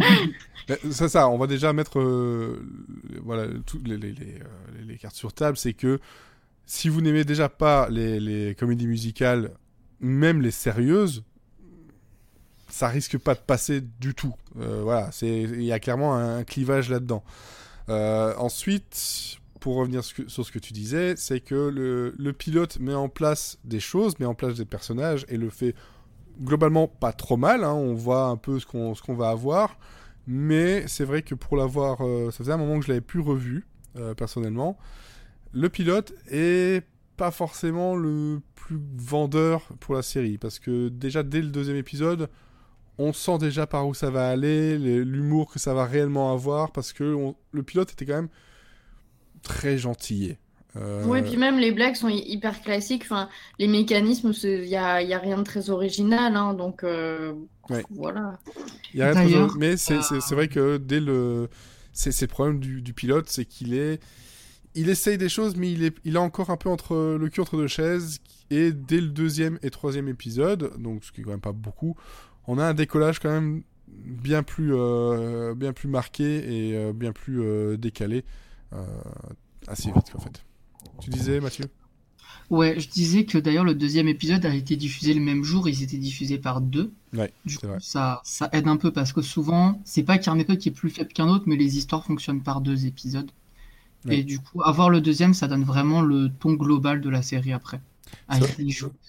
[0.68, 2.64] Ben, C'est ça, on va déjà mettre euh,
[3.22, 4.38] voilà, toutes les, les, les,
[4.86, 5.56] les- sur table.
[5.56, 5.98] C'est que
[6.66, 9.52] si vous n'aimez déjà pas les, comédies musicales,
[10.00, 11.22] même les sérieuses,
[12.68, 14.34] ça risque pas de passer du tout.
[14.58, 17.22] Euh, voilà, il y a clairement un, clivage là-dedans.
[17.88, 23.08] Euh, ensuite, pour revenir sur ce que tu disais, c'est que le, pilote met en
[23.08, 25.74] place des choses, met en place des personnages et le fait
[26.40, 27.64] globalement pas trop mal.
[27.64, 27.74] hein.
[27.74, 29.76] On voit un peu ce qu'on qu'on va avoir.
[30.26, 33.20] Mais c'est vrai que pour l'avoir, euh, ça faisait un moment que je l'avais plus
[33.20, 34.78] revu euh, personnellement.
[35.52, 36.84] Le pilote est
[37.16, 42.28] pas forcément le plus vendeur pour la série parce que déjà dès le deuxième épisode,
[42.98, 46.92] on sent déjà par où ça va aller, l'humour que ça va réellement avoir parce
[46.92, 48.28] que on- le pilote était quand même
[49.42, 50.38] très gentillet.
[50.76, 53.02] Euh, Ouais, puis même les blagues sont hy- hyper classiques.
[53.04, 53.28] Enfin,
[53.58, 57.34] les mécanismes, il y a, y a rien de très original, hein, donc euh,
[57.68, 57.84] Ouais.
[57.90, 58.38] voilà.
[58.94, 61.48] Il y a rien de D'ailleurs, très- mais c'est euh, c'est vrai que dès le.
[61.92, 64.00] C'est le problème du, du pilote, c'est qu'il est.
[64.74, 67.40] Il essaye des choses, mais il est, il est encore un peu entre le cul
[67.40, 68.20] entre deux chaises.
[68.50, 71.96] Et dès le deuxième et troisième épisode, donc ce qui est quand même pas beaucoup,
[72.46, 77.12] on a un décollage quand même bien plus, euh, bien plus marqué et euh, bien
[77.12, 78.24] plus euh, décalé
[79.66, 80.42] assez vite en fait.
[81.00, 81.66] Tu disais, Mathieu?
[82.52, 85.82] Ouais, je disais que d'ailleurs le deuxième épisode a été diffusé le même jour, ils
[85.82, 86.92] étaient diffusés par deux.
[87.12, 87.80] Ouais, Du coup, vrai.
[87.80, 90.60] ça, ça aide un peu parce que souvent, c'est pas qu'il y a un épisode
[90.60, 93.30] qui est plus faible qu'un autre, mais les histoires fonctionnent par deux épisodes.
[94.04, 94.18] Ouais.
[94.18, 97.52] Et du coup, avoir le deuxième, ça donne vraiment le ton global de la série
[97.52, 97.80] après.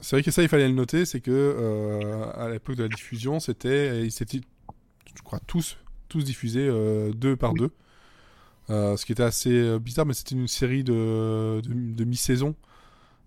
[0.01, 2.89] C'est vrai que ça, il fallait le noter, c'est que euh, à l'époque de la
[2.89, 4.41] diffusion, c'était, ils s'étaient,
[5.15, 5.77] je crois, tous,
[6.09, 7.59] tous diffusés euh, deux par Oui.
[7.59, 7.71] deux.
[8.69, 12.55] Euh, ce qui était assez bizarre, mais c'était une série de, de, de mi-saison,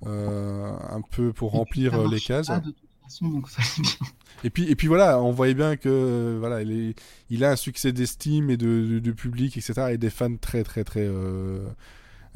[0.04, 2.48] un peu pour remplir euh, les cases.
[2.48, 4.08] pas de toute façon, donc fallait bien.
[4.44, 6.94] Et puis, et puis voilà, on voyait bien que euh, voilà, il, est-
[7.30, 9.88] il a un succès d'estime et de, de public, etc.
[9.92, 11.66] Et des fans très, très, très, euh,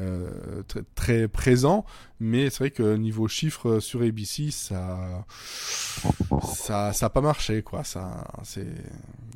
[0.01, 0.63] euh,
[0.95, 1.29] très.
[2.19, 5.27] Mais c'est vrai que niveau chiffres euh, sur ABC, ça,
[6.55, 7.85] ça, ça a pas marché, quoi.
[7.85, 8.67] Ça, c'est,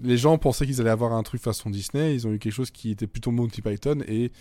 [0.02, 2.14] les gens pensaient qu'ils allaient avoir un truc façon Disney.
[2.14, 4.32] Ils ont eu quelque chose qui était plutôt Monty Python et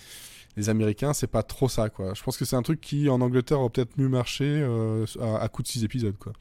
[0.56, 2.14] les Américains, c'est pas trop ça, quoi.
[2.14, 5.48] Je pense que c'est un truc qui, en Angleterre, aurait peut-être mieux marché euh, à,
[5.50, 6.34] coup de 6 épisodes, quoi.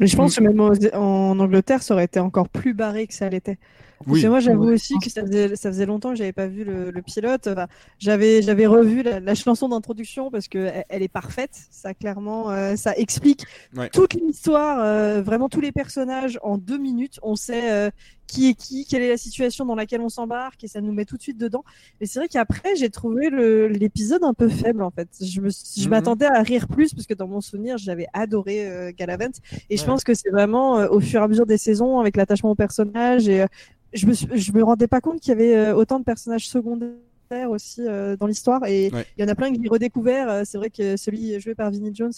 [0.00, 3.28] Mais je pense que même en Angleterre, ça aurait été encore plus barré que ça
[3.28, 3.58] l'était.
[4.06, 4.24] Oui.
[4.26, 6.92] moi, j'avoue Ouais, aussi que ça faisait, ça faisait longtemps que j'avais pas vu le,
[6.92, 7.48] le pilote.
[7.48, 7.66] Enfin,
[7.98, 11.50] j'avais, j'avais revu la, la chanson d'introduction parce que elle, elle est parfaite.
[11.72, 13.42] Ça clairement, euh, ça explique
[13.76, 13.88] Ouais.
[13.90, 17.18] toute l'histoire, euh, vraiment tous les personnages en deux minutes.
[17.24, 17.90] On sait euh,
[18.28, 21.04] qui est qui, quelle est la situation dans laquelle on s'embarque et ça nous met
[21.06, 21.64] tout de suite dedans.
[22.00, 23.30] Mais c'est vrai qu'après, j'ai trouvé
[23.68, 25.08] l'épisode un peu faible en fait.
[25.20, 25.88] Je Mhm.
[25.90, 29.32] m'attendais à rire plus parce que dans mon souvenir, j'avais adoré Galavant
[29.70, 29.87] et je.
[29.88, 32.54] Pense que c'est vraiment euh, au fur et à mesure des saisons, avec l'attachement au
[32.54, 33.46] personnage, et euh,
[33.92, 36.48] je me suis- je me rendais pas compte qu'il y avait euh, autant de personnages
[36.48, 37.82] secondaires aussi
[38.18, 39.06] dans l'histoire, et il Ouais.
[39.18, 40.46] y en a plein que j'ai redécouvert.
[40.46, 42.12] c'est vrai que celui joué par Vinnie Jones,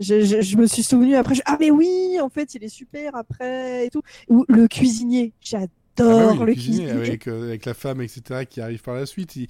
[0.00, 2.68] je, je- je me suis souvenu après, je- ah mais oui, en fait, il est
[2.68, 4.02] super après et tout.
[4.28, 6.90] Ou le cuisinier, j'adore Ah bah oui, le le cuisinier, cuisinier.
[6.90, 9.36] avec, euh, avec la femme, etc., qui arrive par la suite.
[9.36, 9.46] Il,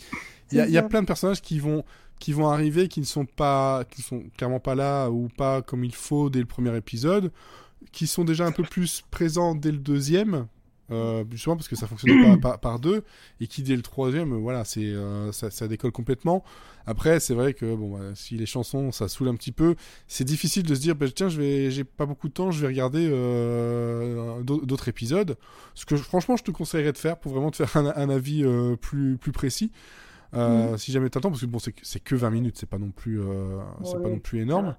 [0.53, 0.89] il y, a, C'est il y a ça.
[0.89, 1.85] plein de personnages qui vont,
[2.25, 5.85] qui vont arriver, qui ne sont pas, qui sont clairement pas là ou pas comme
[5.85, 7.31] il faut dès le premier épisode,
[7.93, 10.47] qui sont déjà un peu plus présents dès le deuxième.
[10.91, 13.05] Euh, justement parce que ça fonctionne pas par, deux
[13.41, 16.45] et qui dès le troisième voilà c'est euh, ça, décolle complètement
[16.85, 19.77] après c'est vrai que bon bah, si les chansons ça saoule un petit peu
[20.09, 22.61] c'est difficile de se dire bah, tiens je vais j'ai pas beaucoup de temps je
[22.61, 25.39] vais regarder euh, d'au- d'autres épisodes
[25.73, 28.45] ce que franchement je te conseillerais de faire pour vraiment te faire un, un avis
[28.45, 29.73] euh, plus plus précis
[30.37, 32.79] Euh, Si jamais t'attends, parce que bon, c'est que- c'est que 20 minutes, c'est pas
[32.79, 34.77] non plus, euh, c'est pas non plus énorme.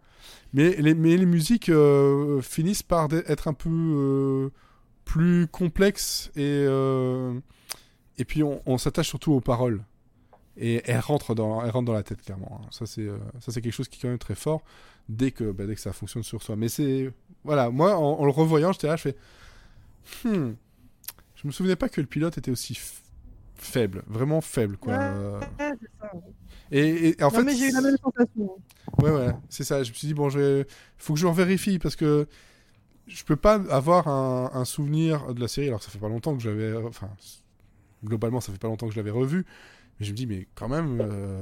[0.53, 4.51] Mais les, mais les musiques euh, finissent par être un peu
[5.05, 6.65] plus complexes et,
[8.17, 9.83] et puis on, on s'attache surtout aux paroles.
[10.57, 12.61] Et elles rentrent dans, elles rentrent dans la tête, clairement.
[12.63, 12.67] hein.
[12.71, 13.07] Ça, c'est
[13.41, 14.63] ça, c'est quelque chose qui est quand même très fort
[15.09, 16.55] dès que, bah, dès que ça fonctionne sur soi.
[16.55, 17.11] Mais c'est.
[17.43, 19.15] Voilà, moi, en, en le revoyant, j'étais là, je fais.
[20.23, 20.53] Hmm.
[21.35, 22.79] Je me souvenais pas que le pilote était aussi
[23.55, 24.93] faible, vraiment faible, quoi.
[24.93, 25.39] Ouais.
[25.59, 26.11] Ça.
[26.71, 27.43] Et, et en non, fait.
[27.43, 28.57] mais j'ai eu la même sensation.
[29.01, 29.83] Ouais, ouais, c'est ça.
[29.83, 30.67] Je me suis dit, bon, je vais...
[30.97, 32.27] faut que je vérifie parce que
[33.07, 36.09] je peux pas avoir un, un souvenir de la série alors que ça fait pas
[36.09, 36.73] longtemps que j'avais.
[36.75, 37.09] Enfin,
[38.03, 39.45] globalement, ça fait pas longtemps que je l'avais revu.
[39.99, 41.41] Mais je me dis, mais quand même, euh,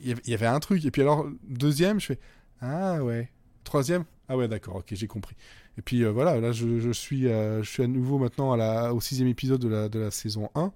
[0.00, 0.84] il y avait- il y avait un truc.
[0.84, 2.18] Et puis alors, deuxième, je fais,
[2.60, 3.30] ah ouais.
[3.64, 5.36] Troisième, ah ouais, d'accord, ok, j'ai compris.
[5.78, 8.56] Et puis euh, voilà, là, je, je suis, euh, je suis à nouveau maintenant à
[8.56, 10.72] la, au sixième épisode de la, de la saison 1.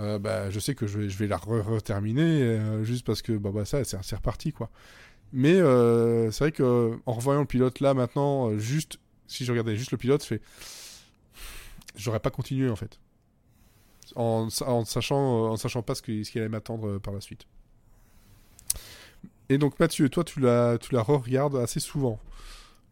[0.00, 3.50] Euh, bah, je sais que je vais, la re- re-terminer euh, juste parce que bah,
[3.54, 4.70] bah, ça, c'est reparti quoi.
[5.32, 9.76] Mais euh, c'est vrai que en revoyant le pilote là maintenant, juste si je regardais
[9.76, 10.40] juste le pilote, je fais,
[11.96, 12.98] j'aurais pas continué en fait,
[14.16, 17.46] en, en sachant, en sachant pas ce qui, ce qui allait m'attendre par la suite.
[19.48, 22.18] Et donc Mathieu, toi tu la, tu la re-regardes assez souvent.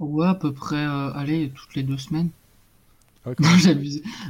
[0.00, 2.28] Ouais, à peu près, allez, toutes les deux semaines.
[3.24, 3.34] Ouais,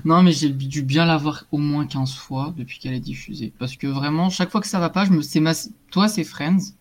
[0.05, 3.53] Non, mais j'ai dû bien la voir au moins 15 fois depuis qu'elle est diffusée.
[3.59, 5.23] Parce que vraiment, chaque fois que ça va pas, je me...
[5.23, 5.53] c'est ma...
[5.91, 6.75] toi, c'est Friends.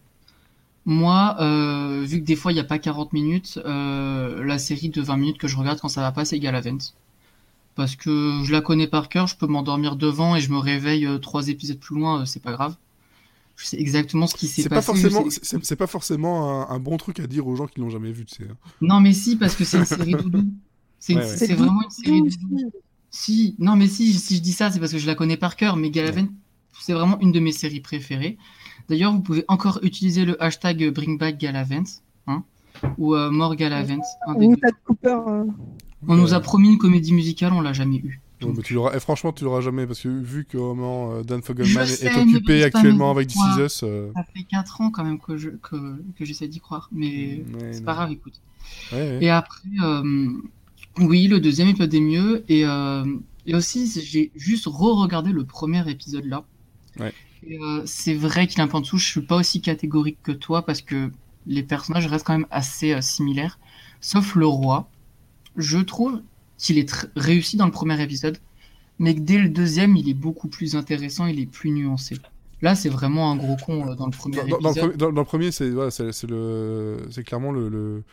[0.85, 4.89] Moi, euh, vu que des fois, il n'y a pas 40 minutes, euh, la série
[4.89, 6.77] de 20 minutes que je regarde quand ça va pas, c'est Galavant.
[7.75, 11.05] Parce que je la connais par cœur, je peux m'endormir devant et je me réveille
[11.05, 12.75] euh, trois épisodes plus loin, c'est pas grave.
[13.55, 14.93] Je sais exactement ce qui s'est C'est pas passé.
[14.95, 15.29] je forcément,
[15.61, 18.25] c'est pas forcément un, un bon truc à dire aux gens qui l'ont jamais vu,
[18.25, 18.49] tu sais.
[18.49, 18.55] hein.
[18.81, 20.43] Non, mais si, parce que c'est une série doudou.
[21.01, 22.71] C'est Ouais, vraiment une série doudou.
[23.09, 25.55] Si, non, mais si, si je dis ça, c'est parce que je la connais par
[25.55, 26.27] cœur, mais Galavant,
[26.79, 28.37] c'est vraiment une de mes séries préférées.
[28.87, 31.83] D'ailleurs, vous pouvez encore utiliser le hashtag Bring Back Galavant,
[32.27, 32.43] hein,
[32.97, 35.17] ou euh, More Cooper.
[35.27, 35.43] euh,
[36.07, 38.21] On nous a promis une comédie musicale, on l'a jamais eu.
[38.43, 41.23] Ouais, mais tu l'auras, et franchement, tu l'auras jamais parce que vu que comment euh,
[41.23, 44.91] Dan Fogelman est, sais, est ne occupé actuellement avec This euh, Ça fait 4 ans
[44.91, 48.41] quand même que je que, que j'essaie d'y croire, mais ouais, c'est pas grave, écoute.
[48.91, 49.17] Ouais, ouais.
[49.21, 50.29] Et après, euh,
[50.99, 52.43] oui, le deuxième épisode est mieux.
[52.49, 53.05] Et, euh,
[53.45, 56.43] et aussi, j'ai juste re-regardé le premier épisode là.
[56.99, 57.13] Ouais.
[57.49, 58.97] Euh, c'est vrai qu'il est un peu en dessous.
[58.97, 61.09] Je suis pas aussi catégorique que toi parce que
[61.47, 63.57] les personnages restent quand même assez euh, similaires.
[63.99, 64.89] Sauf le roi.
[65.57, 66.21] Je trouve
[66.57, 68.37] qu'il est réussi dans le premier épisode.
[68.99, 72.17] Mais que dès le deuxième, il est beaucoup plus intéressant, il est plus nuancé.
[72.61, 74.95] Là, c'est vraiment un gros con dans le premier dans- dans épisode.
[74.97, 75.89] dans- dans le premier, c'est voilà,
[77.25, 78.03] clairement le, le...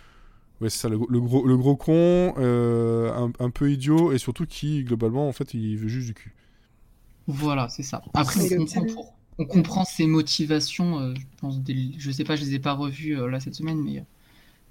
[0.60, 4.18] ouais, c'est ça, le, le gros, le gros con, euh, un, un peu idiot et
[4.18, 6.34] surtout qui globalement en fait il veut juste du cul.
[7.26, 8.02] Voilà, c'est ça.
[8.14, 10.98] Après, on comprend, pour- on comprend ses motivations.
[11.00, 13.54] euh, je pense, dès je sais pas, je les ai pas revues euh, là cette
[13.54, 14.02] semaine, mais euh,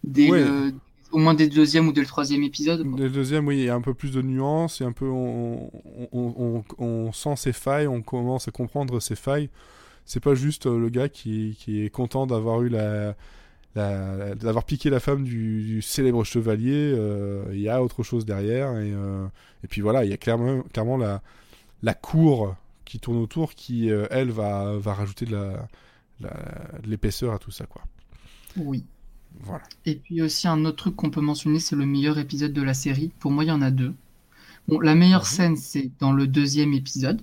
[0.04, 0.44] dès Ouais.
[0.44, 0.74] le-
[1.12, 2.88] au moins dès le deuxième ou dès le troisième épisode.
[2.88, 3.00] quoi.
[3.00, 5.72] Le deuxième, oui, il y a un peu plus de nuances et un peu on,
[5.86, 9.50] on, on, on- on sent ses failles, on commence à comprendre ses failles.
[10.06, 13.16] C'est pas juste euh, le gars qui, qui est content d'avoir eu la-
[13.76, 16.94] d'avoir piqué la femme du, du célèbre chevalier.
[16.96, 19.28] euh, Il y a autre chose derrière et, euh,
[19.64, 21.22] et puis voilà, il y a clairement, clairement la,
[21.84, 25.68] la cour qui tourne autour qui, euh, elle, va, va rajouter de la,
[26.22, 27.84] la- l'épaisseur à tout ça, quoi.
[28.58, 28.84] Oui.
[29.42, 29.64] Voilà.
[29.86, 32.74] Et puis aussi un autre truc qu'on peut mentionner, c'est le meilleur épisode de la
[32.74, 33.12] série.
[33.20, 33.94] Pour moi, il y en a deux.
[34.68, 35.26] Bon, la meilleure Mhm.
[35.26, 37.22] scène, c'est dans le deuxième épisode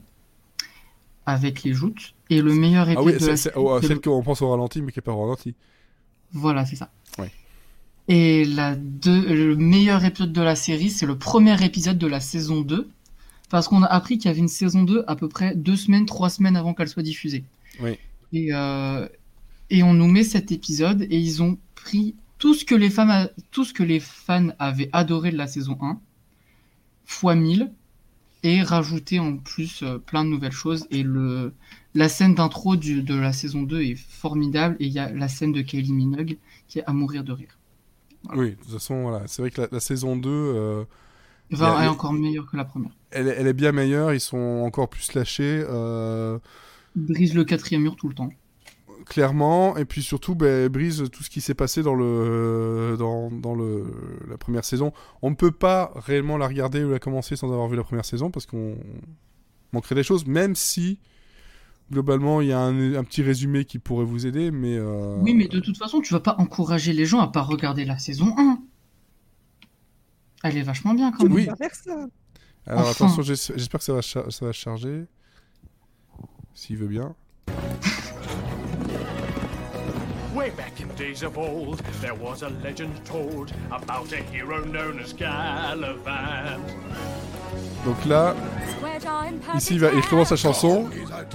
[1.26, 2.14] avec les joutes.
[2.30, 4.42] Et le meilleur Ah épisode oui, de c'est, la série, oh, celle le- qu'on pense
[4.42, 5.54] au ralenti mais qui est pas au ralenti.
[6.34, 6.90] Voilà, c'est ça.
[7.18, 7.30] Ouais.
[8.08, 12.20] Et la deux, le meilleur épisode de la série, c'est le premier épisode de la
[12.20, 12.90] saison 2.
[13.50, 16.06] Parce qu'on a appris qu'il y avait une saison 2 à peu près deux semaines,
[16.06, 17.44] trois semaines avant qu'elle soit diffusée.
[17.80, 17.98] Oui.
[18.32, 19.08] Et, euh,
[19.70, 23.10] et on nous met cet épisode et ils ont pris tout ce que les, femmes
[23.10, 26.00] a- tout ce que les fans avaient adoré de la saison 1,
[27.06, 27.70] fois 1000,
[28.44, 30.86] et rajouté en plus euh, plein de nouvelles choses.
[30.92, 31.52] Et le,
[31.94, 34.76] la scène d'intro de la saison 2 est formidable.
[34.80, 37.58] Et il y a la scène de Kylie Minogue qui est à mourir de rire.
[38.34, 39.26] Oui, de toute façon, voilà.
[39.26, 40.84] C'est vrai que la, la saison 2, euh,
[41.52, 42.92] Enfin, Il y a- elle est encore meilleure que la première.
[43.10, 44.12] elle, est- elle est bien meilleure.
[44.14, 46.38] Ils sont encore plus lâchés, euh,
[46.96, 48.30] Il brise le quatrième mur tout le temps.
[49.06, 49.76] Clairement.
[49.76, 53.84] Et puis surtout, ben, brise tout ce qui s'est passé dans, le, dans, dans le,
[54.28, 54.92] la première saison.
[55.22, 58.04] On ne peut pas réellement la regarder ou la commencer sans avoir vu la première
[58.04, 58.76] saison parce qu'on
[59.72, 60.98] manquerait des choses, même si.
[61.92, 64.78] Globalement, il y a un, un petit résumé qui pourrait vous aider, mais...
[64.78, 67.84] euh, Oui, mais de toute façon, tu vas pas encourager les gens à pas regarder
[67.84, 68.58] la saison 1.
[70.44, 71.32] Elle est vachement bien quand même.
[71.34, 71.46] Oui.
[72.66, 72.90] Alors Enfin.
[72.90, 75.04] attention, j'es- j'espère que ça va, ça va charger.
[76.54, 77.14] S'il veut bien.
[80.34, 84.98] Way back in days of old, there was a legend told about a hero known
[84.98, 85.14] as.
[87.84, 88.34] Donc là,
[89.56, 90.88] ici, il, va, il commence sa chanson,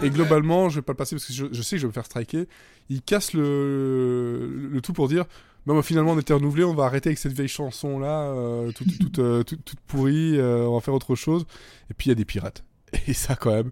[0.03, 1.89] et globalement, je vais pas le passer parce que je, je sais que je vais
[1.89, 2.47] me faire striker.
[2.89, 5.25] Il casse le, le tout pour dire
[5.67, 8.97] Non, mais finalement, on était renouvelé, on va arrêter avec cette vieille chanson-là, euh, toute,
[8.99, 11.45] toute, euh, toute- toute pourrie, euh, on va faire autre chose.
[11.89, 12.63] Et puis, il y a des pirates.
[13.07, 13.69] Et ça, quand même,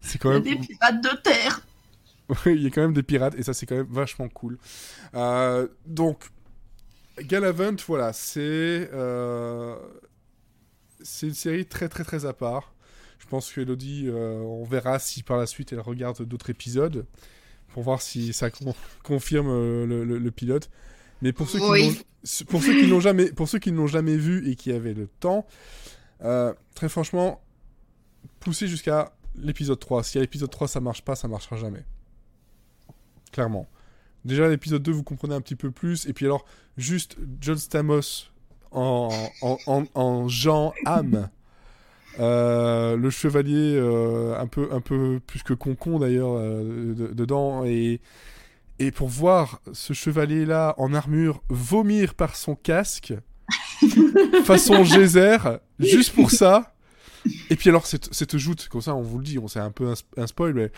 [0.00, 0.42] c'est quand même.
[0.42, 1.60] Des pirates de terre.
[2.46, 4.58] Il y a quand même des pirates et ça c'est quand même vachement cool.
[5.14, 6.24] Euh, donc,
[7.20, 9.76] Galavant, voilà, c'est euh,
[11.02, 12.74] c'est une série très très très à part.
[13.18, 17.06] Je pense que Elodie, euh, on verra si par la suite elle regarde d'autres épisodes
[17.68, 20.68] pour voir si ça con- confirme le, le- le pilote.
[21.22, 22.02] Mais pour ceux qui Oui.
[22.48, 24.94] pour ceux qui l'ont jamais pour ceux qui ne l'ont jamais vu et qui avaient
[24.94, 25.46] le temps,
[26.74, 27.40] très franchement,
[28.40, 30.02] poussez jusqu'à l'épisode 3.
[30.02, 31.84] Si à l'épisode 3 ça marche pas, ça marchera jamais.
[33.32, 33.68] Clairement.
[34.24, 36.06] Déjà, l'épisode 2, vous comprenez un petit peu plus.
[36.06, 36.44] Et puis alors,
[36.76, 38.26] juste John Stamos
[38.72, 39.08] en,
[39.42, 41.28] en, en, en Jean âme.
[42.18, 47.66] Euh, le chevalier euh, un peu un peu plus que concon d'ailleurs euh, de- dedans
[47.66, 48.00] et
[48.78, 53.12] et pour voir ce chevalier là en armure vomir par son casque
[54.44, 55.36] façon geyser
[55.78, 56.74] juste pour ça
[57.50, 59.70] et puis alors cette, cette joute comme ça on vous le dit on c'est un
[59.70, 60.72] peu un, un spoil mais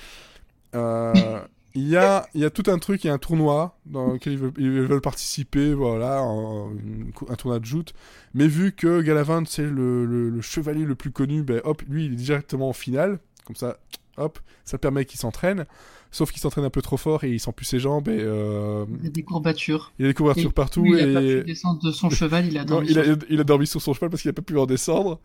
[1.78, 4.12] il y a il y a tout un truc il y a un tournoi dans
[4.12, 7.92] lequel ils veulent, ils veulent participer voilà en- une cou- un tournoi de joute
[8.34, 12.06] mais vu que Galavant c'est le, le- le chevalier le plus connu ben hop lui
[12.06, 13.78] il est directement en finale comme ça
[14.16, 15.66] hop ça permet qu'il s'entraîne
[16.10, 18.86] sauf qu'il s'entraîne un peu trop fort et il sent plus ses jambes et euh,
[19.00, 19.92] Il y a des courbatures.
[19.98, 21.92] il y a des couvertures Et partout Lui, il a pas et pu descendre de
[21.92, 24.08] son cheval, il a non, dormi il, a, sur- il a dormi sur son cheval
[24.08, 25.20] parce qu'il a pas pu en descendre.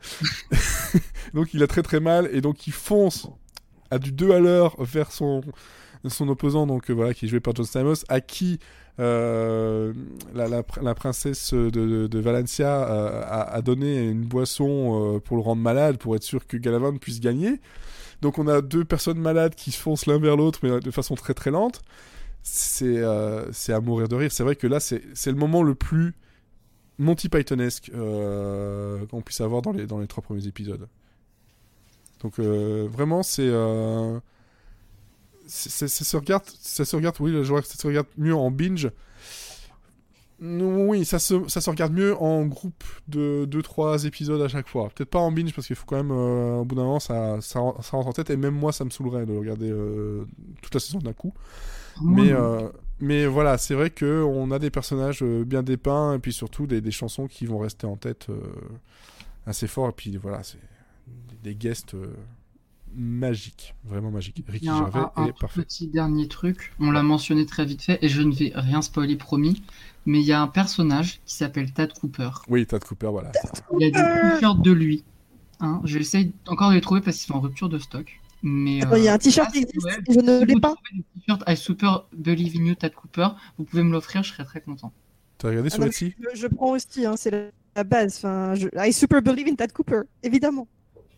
[1.33, 3.27] donc il a très très mal et donc il fonce
[3.91, 5.41] à du 2 à l'heure vers son,
[6.09, 8.59] son opposant, donc euh, voilà, qui est joué par John Stamos, à qui
[8.99, 9.93] euh,
[10.35, 15.43] la, la, pr- la princesse de, de, Valencia euh, a, donné une boisson pour le
[15.43, 17.59] rendre malade, pour être sûr que Galavant puisse gagner.
[18.21, 21.15] Donc on a deux personnes malades qui se foncent l'un vers l'autre, mais de façon
[21.15, 21.81] très très lente.
[22.43, 24.31] C'est à mourir de rire.
[24.31, 26.13] C'est vrai que là, c'est le moment le plus
[26.99, 30.87] Monty Pythonesque qu'on puisse avoir dans les, dans les trois premiers épisodes.
[32.21, 33.49] Donc vraiment, c'est...
[35.45, 38.51] Ça se regarde, ça se regarde, oui, je vois que ça se regarde mieux en
[38.51, 38.89] binge.
[40.45, 44.89] Oui, ça se, ça se regarde mieux en groupe de 2-3 épisodes à chaque fois.
[44.89, 47.39] Peut-être pas en binge parce qu'il faut quand même, euh, au bout d'un moment, ça,
[47.39, 50.25] ça, ça rentre en tête et même moi, ça me saoulerait de regarder euh,
[50.61, 51.33] toute la saison d'un coup.
[52.01, 52.67] Mais, euh,
[52.99, 56.67] mais voilà, c'est vrai que on a des personnages euh, bien dépeints et puis surtout
[56.67, 58.27] des, des chansons qui vont rester en tête
[59.45, 59.89] assez fort.
[59.89, 60.59] Et puis voilà, c'est
[61.41, 61.95] des guests
[62.93, 64.43] euh, magiques, vraiment magiques.
[64.47, 65.61] Ricky un, Gervais un- un est parfait.
[65.61, 69.15] petit dernier truc, on l'a mentionné très vite fait, et je ne vais rien spoiler,
[69.15, 69.63] promis,
[70.05, 72.29] mais il y a un personnage qui s'appelle Tad Cooper.
[72.49, 73.31] Oui, Tad Cooper, voilà.
[73.79, 75.03] Il y a des t-shirts de lui.
[75.59, 78.19] Hein, J'essaye encore de les trouver parce qu'ils sont en rupture de stock.
[78.45, 80.59] Mais, il y a un t-shirt ah, qui existe ouais, je ne si l'ai vous
[80.59, 80.73] pas.
[80.73, 84.33] trouvez des t-shirts I Super Believe in You Tad Cooper, vous pouvez me l'offrir, je
[84.33, 84.91] serais très content.
[85.37, 87.45] T'as regardé Ah sur Etsy Je, je prends aussi, hein, c'est la,
[87.77, 88.17] la base.
[88.17, 88.67] Enfin, je...
[88.77, 90.67] I super believe in Tad Cooper, évidemment.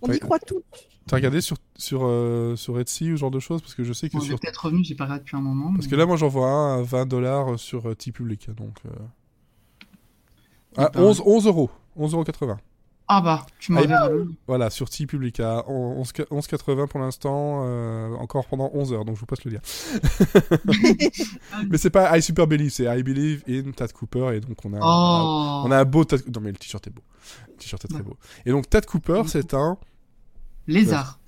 [0.02, 0.18] On Ouais.
[0.18, 0.62] y croit tous.
[1.08, 3.62] T'as regardé sur, sur, euh, sur Etsy ou ce genre de choses?
[3.62, 4.40] Parce que je sais que On sur...
[4.40, 5.72] peut-être revenu, j'ai pas regardé depuis un moment.
[5.74, 8.50] Parce mais- que là, moi, j'en vois un à 20 dollars sur euh, T-Public.
[8.56, 8.90] Donc, euh...
[10.78, 11.70] ah, ben- 11, 11 euros.
[11.98, 12.58] 11,80€.
[13.08, 14.32] Ah bah, tu m'enverras le.
[14.48, 19.20] Voilà, sur T-Public à 11 11,80 pour l'instant, euh, encore pendant 11 heures, donc je
[19.20, 19.60] vous passe le lien.
[21.70, 24.74] Mais c'est pas I Super Believe, c'est I Believe in Tad Cooper, et donc on
[24.74, 27.04] a, Oh on a un beau Tad Non mais le t-shirt est beau.
[27.50, 28.18] Le t-shirt est très beau.
[28.46, 29.78] Et donc Tad Cooper, c'est un...
[30.68, 31.20] Lézard.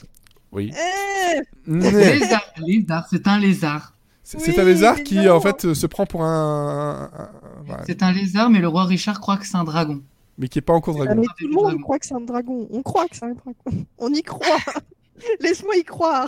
[0.51, 0.73] Oui.
[0.73, 3.93] Eh Lézard, lézard, c'est un lézard.
[4.23, 5.35] C'est Oui, un lézard qui, non.
[5.35, 7.09] en fait, euh, se prend pour un...
[7.13, 7.29] un- un-
[7.65, 7.83] voilà.
[7.85, 10.01] C'est un lézard, mais le roi Richard croit que c'est un dragon.
[10.37, 11.21] Mais qui est pas encore Ah, dragon.
[11.21, 12.67] mais tout le monde croit que c'est un dragon.
[12.71, 13.55] On croit que c'est un dragon.
[13.97, 14.57] On y croit.
[15.39, 16.27] Laisse-moi y croire.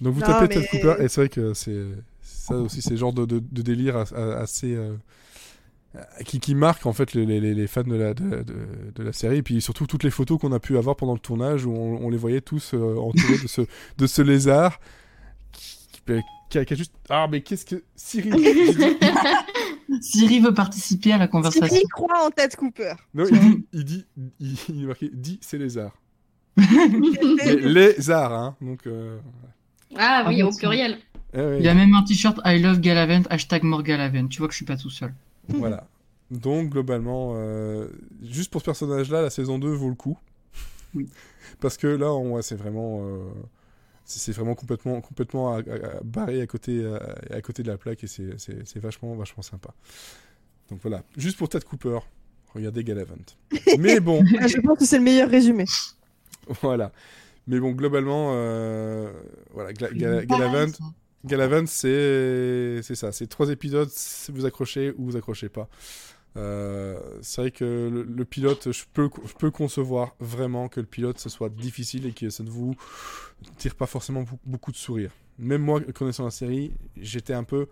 [0.00, 1.82] Donc vous Non, tapez mais- Cooper, et c'est vrai que c'est...
[2.22, 4.74] Ça aussi, c'est genre de, de, de délire as- as- assez...
[4.74, 4.94] euh,
[6.26, 9.02] qui, qui marque en fait les, les- les- les fans de la, de, de- de
[9.02, 11.64] la série et puis surtout toutes les photos qu'on a pu avoir pendant le tournage
[11.64, 13.62] où on, on les voyait tous euh, entourés de ce,
[13.96, 14.78] de ce lézard
[15.52, 16.00] qui, qui-
[16.54, 18.34] qui a, qui a juste ah mais qu'est-ce que Cyril
[20.00, 21.66] Siri veut participer à la conversation.
[21.66, 22.94] Siri croit en Tad Cooper.
[23.14, 24.06] non, il dit il dit
[24.40, 25.92] il, il est marqué dit c'est lézard
[26.56, 29.18] mais lézard hein donc euh,
[29.96, 30.98] Ah oui, Ah, au pluriel.
[31.34, 34.28] eh Il y a même un t-shirt I love Galavent, hashtag more Galavent.
[34.28, 35.12] Tu vois que je suis pas tout seul.
[35.48, 35.86] voilà
[36.30, 37.88] donc globalement euh,
[38.22, 40.16] juste pour ce personnage là la saison 2 vaut le coup
[40.94, 41.06] Oui.
[41.60, 43.18] parce que là on, ouais, c'est vraiment euh,
[44.04, 46.98] c'est vraiment complètement, complètement à- à- à- barré à côté, euh,
[47.30, 49.70] à côté de la plaque et c'est- vachement, vachement sympa.
[50.70, 51.98] Donc voilà, juste pour Ted Cooper,
[52.54, 53.16] regardez Galavant.
[53.78, 55.64] Mais bon, Ah, Je pense que c'est le meilleur résumé.
[56.62, 56.92] voilà.
[57.46, 59.12] Mais bon, globalement, euh,
[59.52, 60.84] voilà, Gla- Gala- Galavant, ça.
[61.26, 63.90] Galavant, c'est c'est ça, c'est trois épisodes,
[64.30, 65.68] vous accrochez ou vous accrochez pas.
[66.36, 71.48] Euh, c'est vrai que le, pilote, je peux, concevoir vraiment que le pilote ce soit
[71.48, 72.74] difficile et que ça ne vous
[73.56, 75.12] tire pas forcément beaucoup, de sourires.
[75.38, 77.68] Même moi, connaissant la série, j'étais un peu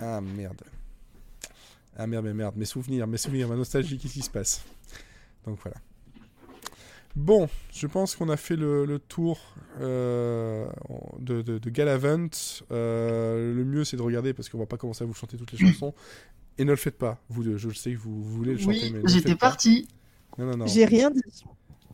[0.00, 0.62] ah merde,
[1.96, 4.64] ah merde, mais merde, mes souvenirs, mes souvenirs, ma nostalgie, qu'est-ce qui se passe?
[5.44, 5.76] Donc voilà.
[7.14, 9.38] Bon, je pense qu'on a fait le, tour
[9.80, 10.66] euh,
[11.18, 12.28] de, de, de Galavant.
[12.70, 15.52] Euh, le mieux, c'est de regarder parce qu'on va pas commencer à vous chanter toutes
[15.52, 15.94] les chansons.
[16.58, 17.56] Et ne le faites pas, vous deux.
[17.56, 19.88] Je sais que vous, vous voulez le chanter, Oui, le j'étais parti.
[20.38, 20.66] Non, non, non.
[20.66, 21.20] J'ai rien dit.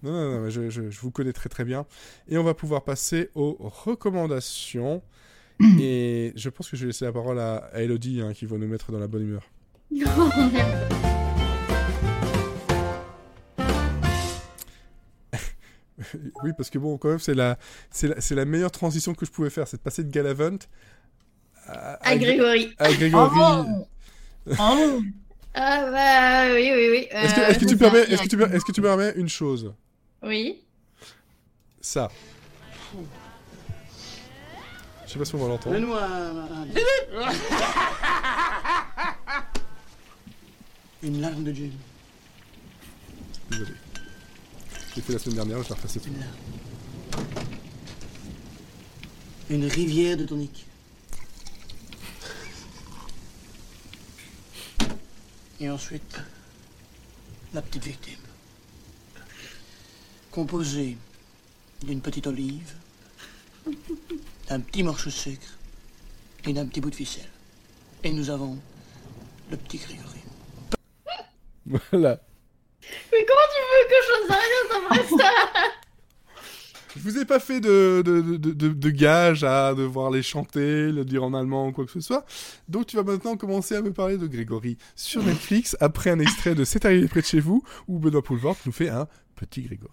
[0.03, 1.87] Non, non, non, mais je, je- je vous connais très très bien.
[2.29, 5.03] Et on va pouvoir passer aux recommandations.
[5.81, 8.59] Et je pense que je vais laisser la parole à, à Elodie hein, qui va
[8.59, 9.43] nous mettre dans la bonne humeur.
[16.45, 17.59] Oui, parce que bon, quand même, c'est la,
[17.91, 20.59] c'est la, c'est la meilleure transition que je pouvais faire, c'est de passer de Galavant
[21.67, 22.73] à, À Grégory.
[22.79, 23.31] à Grégory.
[23.41, 23.65] Oh
[24.61, 25.01] Oh
[25.55, 27.07] Ah bah oui, oui, oui.
[27.11, 28.82] Est-ce que, Euh, est-ce que tu permets, arrive est-ce que tu, per- est-ce que tu
[28.82, 29.72] permets une chose?
[30.22, 30.61] Oui.
[31.80, 32.11] Ça.
[35.07, 35.74] Je sais pas si on va l'entendre.
[35.76, 36.66] Donne-nous un, un-
[41.03, 41.70] Une larme de Dieu.
[43.51, 43.70] Désolé.
[44.94, 46.32] J'ai fait la semaine dernière, je vais refaire cette Une larme.
[49.51, 50.66] Une rivière de tonique.
[55.61, 56.21] Et ensuite,
[57.53, 58.21] la petite victime.
[60.31, 60.97] Composée
[61.83, 62.75] d'une petite olive,
[64.49, 65.59] d'un petit morceau de sucre
[66.45, 67.29] et d'un petit bout de ficelle.
[68.05, 68.57] Et nous avons
[69.51, 70.21] le petit Grégory.
[71.91, 72.21] Voilà.
[73.13, 75.38] Mais comment tu veux que je fasse rien ça
[77.09, 81.05] vous ai pas fait de, de, de, de, de gage à devoir les chanter, le
[81.05, 82.25] dire en allemand ou quoi que ce soit.
[82.69, 86.55] Donc tu vas maintenant commencer à me parler de Grégory sur Netflix après un extrait
[86.55, 89.07] de C'est arrivé près de chez vous où Benoît Poulvord nous fait un
[89.37, 89.93] petit Grégory.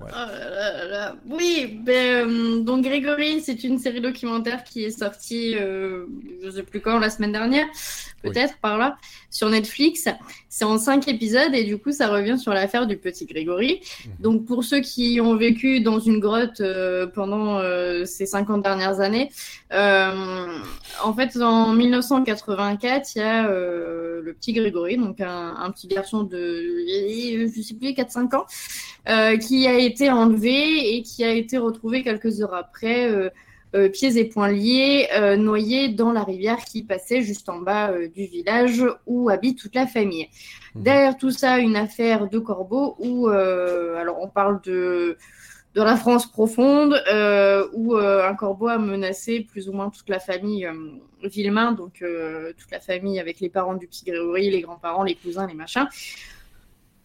[0.00, 1.16] Oh là là là.
[1.28, 6.06] Oui, ben, euh, donc Grégory, c'est une série documentaire qui est sortie, euh,
[6.44, 7.66] je sais plus quand, la semaine dernière,
[8.22, 8.96] peut-être par là,
[9.28, 10.08] sur Netflix.
[10.48, 13.80] C'est en cinq épisodes et du coup, ça revient sur l'affaire du petit Grégory.
[14.18, 19.00] Donc, pour ceux qui ont vécu dans une grotte euh, pendant euh, ces 50 dernières
[19.00, 19.30] années,
[19.72, 20.58] euh,
[21.04, 25.86] en fait, en 1984, il y a euh, le petit Grégory, donc un, un petit
[25.86, 28.46] garçon de, je sais plus, 4-5 ans,
[29.08, 33.30] euh, qui a été enlevé et qui a été retrouvé quelques heures après,
[33.74, 37.90] euh, pieds et poings liés, euh, noyé dans la rivière qui passait juste en bas
[37.90, 40.28] euh, du village où habite toute la famille.
[40.74, 40.82] Mhm.
[40.82, 45.16] Derrière tout ça, une affaire de corbeau où, euh, alors on parle de
[45.74, 47.00] de la France profonde,
[47.74, 50.68] où un corbeau a menacé plus ou moins toute la famille
[51.22, 52.02] Villemain, donc
[52.56, 55.86] toute la famille avec les parents du petit Grégory, les grands-parents, les cousins, les machins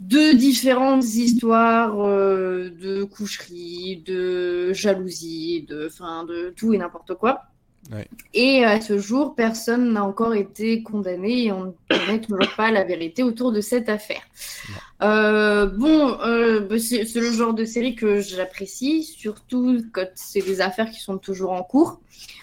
[0.03, 7.43] de différentes histoires euh, de coucherie, de jalousie, de, enfin, de tout et n'importe quoi.
[7.91, 8.07] Ouais.
[8.33, 12.71] Et à ce jour, personne n'a encore été condamné et on ne connaît toujours pas
[12.71, 14.21] la vérité autour de cette affaire.
[15.01, 20.41] Euh, bon, euh, bah, c'est c'est le genre de série que j'apprécie, surtout quand c'est
[20.41, 21.99] des affaires qui sont toujours en cours,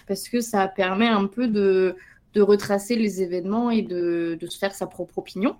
[0.07, 1.95] parce que ça permet un peu de,
[2.33, 5.55] de retracer les événements et de, de se faire sa propre opinion.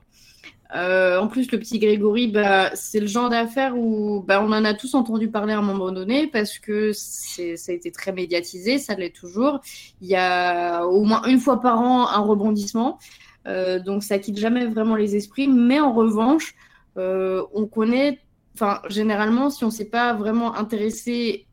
[0.73, 4.63] Euh, en plus, le petit Grégory, bah, c'est le genre d'affaire où bah, on en
[4.63, 8.77] a tous entendu parler à un moment donné parce que ça a été très médiatisé,
[8.77, 9.59] ça l'est toujours.
[10.01, 12.99] Il y a au moins une fois par an un rebondissement,
[13.47, 15.49] euh, donc ça quitte jamais vraiment les esprits.
[15.49, 16.55] Mais en revanche,
[16.97, 18.19] euh, on connaît,
[18.53, 21.47] enfin, généralement, si on ne s'est pas vraiment intéressé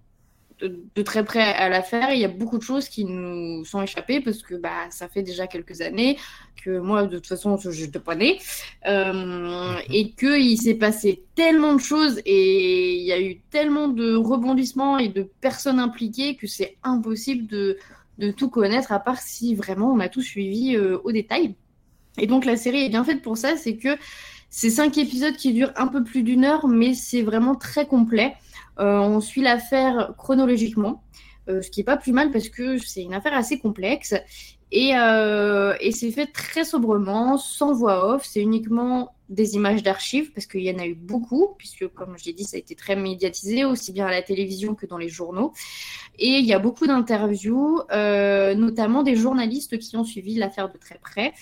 [0.61, 4.21] de, très près à l'affaire, il y a beaucoup de choses qui nous sont échappées
[4.21, 6.19] parce que bah, ça fait déjà quelques années
[6.65, 8.41] que moi, de toute façon, je n'étais pas née,
[8.85, 14.99] et qu'il s'est passé tellement de choses et il y a eu tellement de rebondissements
[14.99, 17.79] et de personnes impliquées que c'est impossible de,
[18.19, 21.55] de tout connaître à part si vraiment on a tout suivi euh, au détail.
[22.19, 23.97] Et donc la série est bien faite pour ça, c'est que
[24.51, 28.35] c'est cinq épisodes qui durent un peu plus d'une heure, mais c'est vraiment très complet.
[28.81, 31.03] Euh, on suit l'affaire chronologiquement,
[31.49, 34.14] euh, ce qui est pas plus mal parce que c'est une affaire assez complexe
[34.70, 38.24] et, euh, et c'est fait très sobrement, sans voix off.
[38.24, 42.33] C'est uniquement des images d'archives, parce qu'il y en a eu beaucoup, puisque, comme j'ai
[42.33, 45.53] dit, ça a été très médiatisé, aussi bien à la télévision que dans les journaux.
[46.18, 50.79] Et il y a beaucoup d'interviews, euh, notamment des journalistes qui ont suivi l'affaire de
[50.79, 51.33] très près.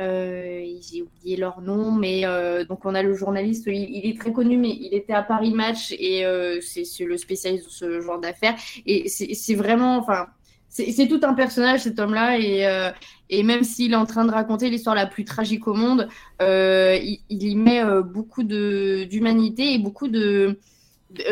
[0.00, 4.18] Euh, j'ai oublié leur nom, mais euh, donc on a le journaliste, il, il est
[4.18, 8.00] très connu, mais il était à Paris Match et euh, c'est le spécialiste de ce
[8.00, 8.56] genre d'affaires.
[8.86, 10.26] Et c'est vraiment, enfin,
[10.74, 12.90] c'est tout un personnage cet homme-là et, euh,
[13.30, 16.08] et même s'il est en train de raconter l'histoire la plus tragique au monde,
[16.42, 20.08] euh, il, y met euh, beaucoup d'humanité et beaucoup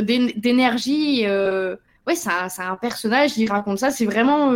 [0.01, 1.27] d'énergie.
[1.27, 4.53] ouais, c'est un, un personnage, il raconte ça, c'est vraiment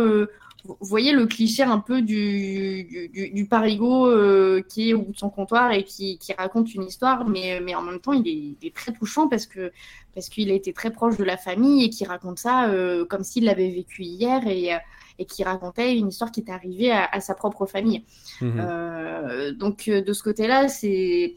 [0.67, 5.17] vous voyez le cliché un peu du, du, parigot euh, qui est au bout de
[5.17, 8.55] son comptoir et qui, qui raconte une histoire, mais, mais en même temps, il est,
[8.61, 9.71] il est très touchant parce que
[10.17, 13.23] parce qu'il a été très proche de la famille et qui raconte ça euh, comme
[13.23, 14.77] s'il l'avait vécu hier et, euh,
[15.19, 18.03] et qui racontait une histoire qui est arrivée à, à sa propre famille.
[18.41, 18.59] Mhm.
[18.59, 21.35] Euh, donc de ce côté-là, c'est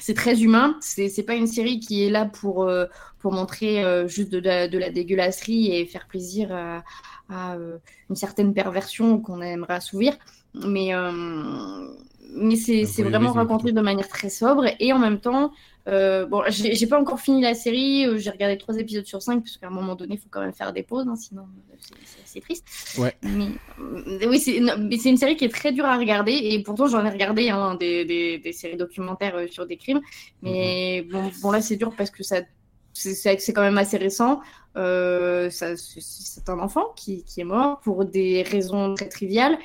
[0.00, 0.76] c'est très humain.
[0.80, 2.86] C'est pas une série qui est là pour euh,
[3.18, 6.84] pour montrer euh, juste de la, de la dégueulasserie et faire plaisir à,
[7.28, 7.78] à, euh,
[8.10, 10.16] une certaine perversion qu'on aimerait assouvir.
[10.54, 11.88] Mais euh,
[12.34, 15.52] mais c'est vraiment raconté de manière très sobre et en même temps.
[15.88, 19.40] Euh, bon, j'ai pas encore fini la série, euh, j'ai regardé trois épisodes sur cinq,
[19.40, 21.76] parce qu'à un moment donné, il faut quand même faire des pauses, hein, sinon euh,
[21.78, 21.94] c'est-
[22.26, 22.66] c'est triste.
[22.98, 23.14] Ouais.
[23.22, 23.48] Mais,
[23.80, 26.62] euh, oui, c'est non, mais c'est une série qui est très dure à regarder et
[26.62, 30.00] pourtant j'en ai regardé hein, des, des, des séries documentaires euh, sur des crimes.
[30.42, 32.36] Mais bon, bon, là c'est dur parce que ça
[32.92, 34.40] c'est- quand même assez récent.
[34.74, 39.58] C'est un enfant qui, qui est mort pour des raisons très triviales.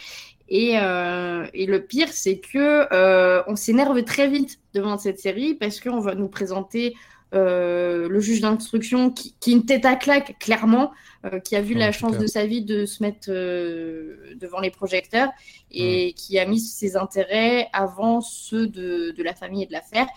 [0.49, 5.53] Et, euh, et le pire, c'est que euh, on s'énerve très vite devant cette série
[5.55, 6.95] parce qu'on va nous présenter
[7.33, 10.91] euh, le juge d'instruction qui, qui est une tête à claque, clairement,
[11.45, 12.21] qui a vu Ouais, la chance clair.
[12.21, 15.29] de sa vie de se mettre devant les projecteurs
[15.71, 20.07] et qui a mis ses intérêts avant ceux de, de la famille et de l'affaire.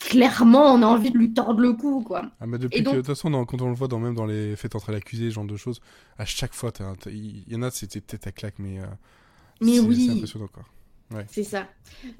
[0.00, 2.22] Clairement, on a envie de lui tordre le cou, quoi.
[2.40, 4.14] Ah, mais depuis Et que, donc- de toute façon, quand on le voit dans, même
[4.14, 5.80] dans les faits entre l'accusé, ce genre de choses,
[6.18, 6.72] à chaque fois,
[7.06, 8.80] il y en a, c'était tête à claque, mais.
[8.80, 8.84] euh,
[9.60, 10.06] Mais oui.
[10.06, 10.62] C'est impressionnant, quoi.
[11.28, 11.66] C'est ça.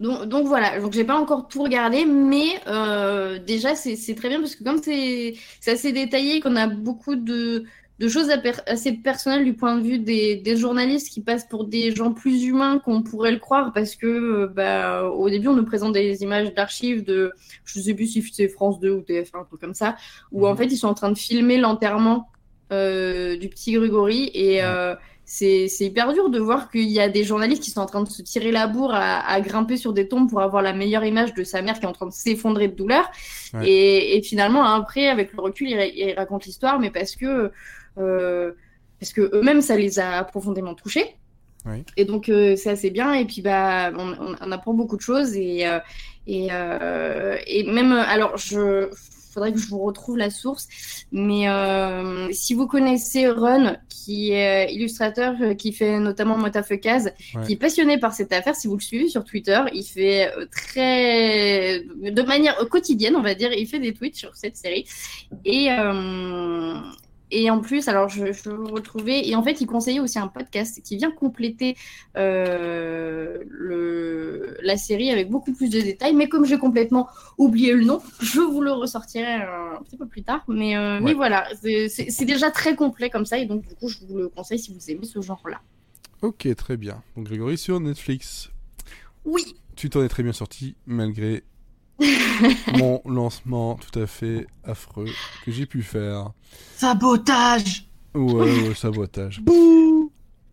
[0.00, 4.40] Donc, donc voilà, donc j'ai pas encore tout regardé, mais euh, déjà c'est très bien
[4.40, 5.34] parce que comme c'est
[5.68, 7.62] assez détaillé, qu'on a beaucoup de,
[8.00, 8.30] de choses
[8.66, 12.42] assez personnelles du point de vue des, des journalistes qui passent pour des gens plus
[12.42, 16.24] humains qu'on pourrait le croire parce que euh, bah, au début on nous présente des
[16.24, 17.30] images d'archives de,
[17.64, 19.94] je sais plus si c'est France 2 ou TF1, un truc comme ça,
[20.32, 20.56] où en Mhm.
[20.58, 22.28] fait ils sont en train de filmer l'enterrement
[22.72, 24.96] euh, du petit Grégory et euh,
[25.32, 28.08] c'est hyper dur de voir qu'il y a des journalistes qui sont en train de
[28.08, 31.34] se tirer la bourre à, à grimper sur des tombes pour avoir la meilleure image
[31.34, 33.08] de sa mère qui est en train de s'effondrer de douleur.
[33.54, 33.68] Ouais.
[33.70, 37.52] Et, et finalement, après, avec le recul, ils, ra- ils racontent l'histoire, mais parce que,
[37.98, 38.52] euh,
[38.98, 41.14] parce que eux-mêmes, ça les a profondément touchés.
[41.64, 41.84] Oui.
[41.96, 43.12] Et donc, euh, c'est assez bien.
[43.14, 45.36] Et puis, bah, on, on- on apprend beaucoup de choses.
[45.36, 45.78] Et, euh,
[46.26, 48.88] et, euh, et même, alors, je
[49.32, 50.68] faudrait que je vous retrouve la source.
[51.12, 57.46] Mais euh, si vous connaissez Run, qui est illustrateur, euh, qui fait notamment Motafekaz, Ouais.
[57.46, 60.46] qui est passionné par cette affaire, si vous le suivez sur Twitter, il fait euh,
[60.50, 64.86] très, de manière quotidienne, on va dire, il fait des tweets sur cette série.
[65.44, 66.74] Et, euh,
[67.30, 70.18] et en plus, alors je, je vais vous retrouver, et en fait, il conseillait aussi
[70.18, 71.76] un podcast qui vient compléter
[72.16, 76.14] euh, le, la série avec beaucoup plus de détails.
[76.14, 77.08] Mais comme j'ai complètement
[77.38, 80.44] oublié le nom, je vous le ressortirai un, petit peu plus tard.
[80.48, 83.98] Mais, euh, mais voilà, c'est déjà très complet comme ça, et donc du coup, je
[84.08, 85.60] vous le conseille si vous aimez ce genre-là.
[86.22, 87.02] Ok, très bien.
[87.16, 88.50] Donc, Grégory sur Netflix.
[89.24, 89.54] Oui.
[89.76, 91.44] Tu t'en es très bien sorti, malgré
[92.78, 95.08] mon lancement tout à fait affreux
[95.44, 96.32] que j'ai pu faire.
[96.76, 99.40] Sabotage Ouais, ouais, sabotage.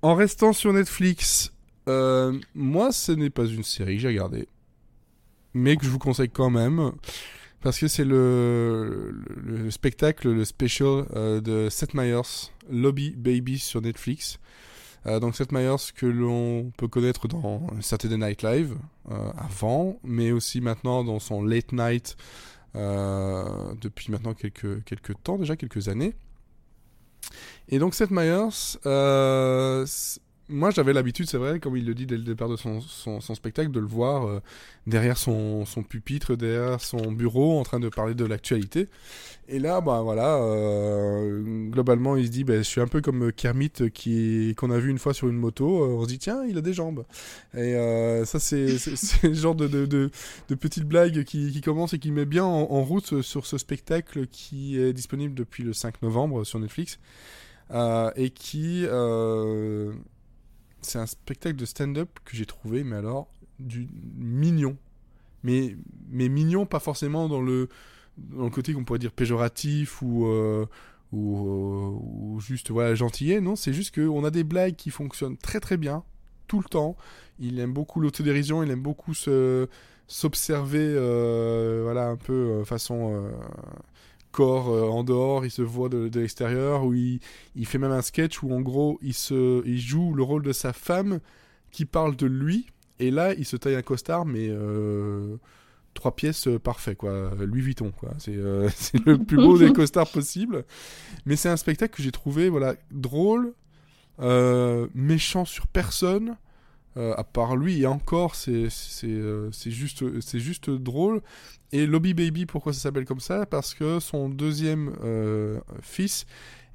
[0.03, 1.51] En restant sur Netflix,
[1.89, 4.47] euh, moi, ce n'est pas une série que j'ai regardée,
[5.55, 6.91] mais que je vous conseille quand même,
[7.61, 13.57] parce que c'est le, le, le spectacle, le special euh, de Seth Meyers, Lobby Baby
[13.57, 14.37] sur Netflix.
[15.07, 18.75] Euh, donc Seth Meyers que l'on peut connaître dans Saturday Night Live
[19.11, 22.17] euh, avant, mais aussi maintenant dans son Late Night
[22.75, 26.15] euh, depuis maintenant quelques, quelques temps, déjà quelques années.
[27.69, 28.77] Et donc Seth Meyers,
[30.49, 33.19] moi j'avais l'habitude, c'est vrai, comme il le dit dès le départ de son, son,
[33.21, 34.39] son spectacle, de le voir euh,
[34.87, 38.87] derrière son, son pupitre, derrière son bureau, en train de parler de l'actualité.
[39.49, 43.31] Et là, bah voilà, euh, globalement il se dit, bah, je suis un peu comme
[43.31, 45.83] Kermit qui qu'on a vu une fois sur une moto.
[45.83, 47.05] euh, on se dit tiens, il a des jambes.
[47.53, 48.67] Et euh, ça c'est
[49.23, 50.11] le genre de, de, de,
[50.49, 53.57] de petite blague qui, qui commence et qui met bien en, en route sur ce
[53.57, 56.99] spectacle qui est disponible depuis le 5 novembre sur Netflix.
[57.71, 59.91] Euh, et qui euh,
[60.87, 63.27] c'est un spectacle de stand-up que j'ai trouvé mais alors
[63.59, 64.77] du mignon
[65.43, 65.75] mais,
[66.09, 67.69] mais mignon, pas forcément dans le,
[68.17, 70.65] dans le côté qu'on pourrait dire péjoratif ou, euh,
[71.13, 73.39] euh, ou juste voilà, gentillet.
[73.39, 76.03] Non, c'est juste qu'on a des blagues qui fonctionnent très très bien,
[76.47, 76.95] tout le temps.
[77.39, 79.67] Il aime beaucoup l'autodérision, il aime beaucoup se
[80.09, 83.29] s'observer euh, voilà un peu façon
[84.31, 87.19] corps euh, en dehors il se voit de, de l'extérieur où il,
[87.55, 90.53] il fait même un sketch où en gros il se il joue le rôle de
[90.53, 91.19] sa femme
[91.71, 92.67] qui parle de lui
[92.99, 95.37] et là il se taille un costard mais euh,
[95.93, 97.31] trois pièces euh, parfait quoi.
[97.39, 98.13] Louis Vuitton quoi.
[98.17, 98.69] C'est euh,
[99.05, 100.65] le plus beau des costards possible.
[101.25, 103.53] Mais c'est un spectacle que j'ai trouvé voilà drôle
[104.95, 106.37] méchant sur personne
[106.97, 108.67] euh, à part lui, et encore, c'est
[109.05, 111.21] euh, juste, c'est juste drôle.
[111.71, 113.45] Et Lobby Baby, pourquoi ça s'appelle comme ça?
[113.45, 116.25] Parce que son deuxième euh, fils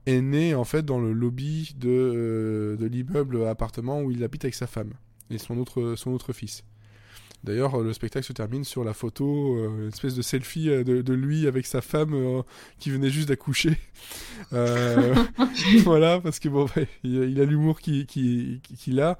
[0.06, 4.44] est né en fait dans le lobby de, euh, de l'immeuble appartement où il habite
[4.44, 4.92] avec sa femme
[5.30, 6.64] et son autre, son autre fils.
[7.44, 11.12] D'ailleurs, le spectacle se termine sur la photo, euh, une espèce de selfie de, de
[11.14, 12.42] lui avec sa femme euh,
[12.78, 13.76] qui venait juste d'accoucher.
[14.52, 15.14] Euh,
[15.84, 16.66] voilà, parce que bon,
[17.04, 19.18] il, a- l'humour qu'il qui, qu'il a.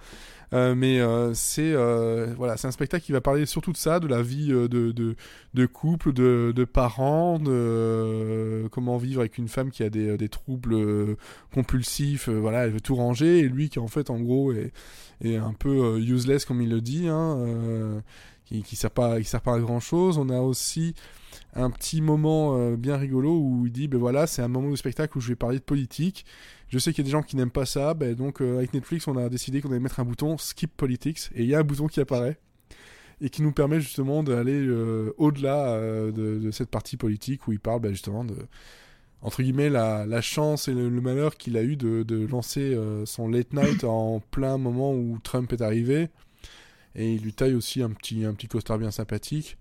[0.52, 4.00] Euh, mais euh, c'est euh, voilà, c'est un spectacle qui va parler surtout de ça,
[4.00, 9.70] de la vie de, de, couple, de, de parents, de comment vivre avec une femme
[9.70, 11.16] qui a des, des troubles
[11.54, 12.28] compulsifs.
[12.28, 14.72] voilà, elle veut tout ranger et lui qui en fait en gros est,
[15.22, 18.02] est un peu useless comme il le dit, hein,
[18.44, 20.18] qui, qui sert pas, qui sert pas à grand chose.
[20.18, 20.94] On a aussi
[21.54, 25.16] un petit moment bien rigolo où il dit ben voilà c'est un moment de spectacle
[25.16, 26.26] où je vais parler de politique
[26.72, 28.72] je sais qu'il y a des gens qui n'aiment pas ça ben donc euh, avec
[28.72, 31.58] Netflix on a décidé qu'on allait mettre un bouton skip politics et il y a
[31.58, 32.38] un bouton qui apparaît
[33.20, 37.60] et qui nous permet justement d'aller euh, au-delà euh, de, cette partie politique où il
[37.60, 38.34] parle ben, justement de
[39.20, 43.84] entre guillemets la, chance et le, malheur qu'il a eu de, lancer son late night
[43.84, 46.08] en plein moment où Trump est arrivé
[46.96, 49.58] et il lui taille aussi un petit un petit costard bien sympathique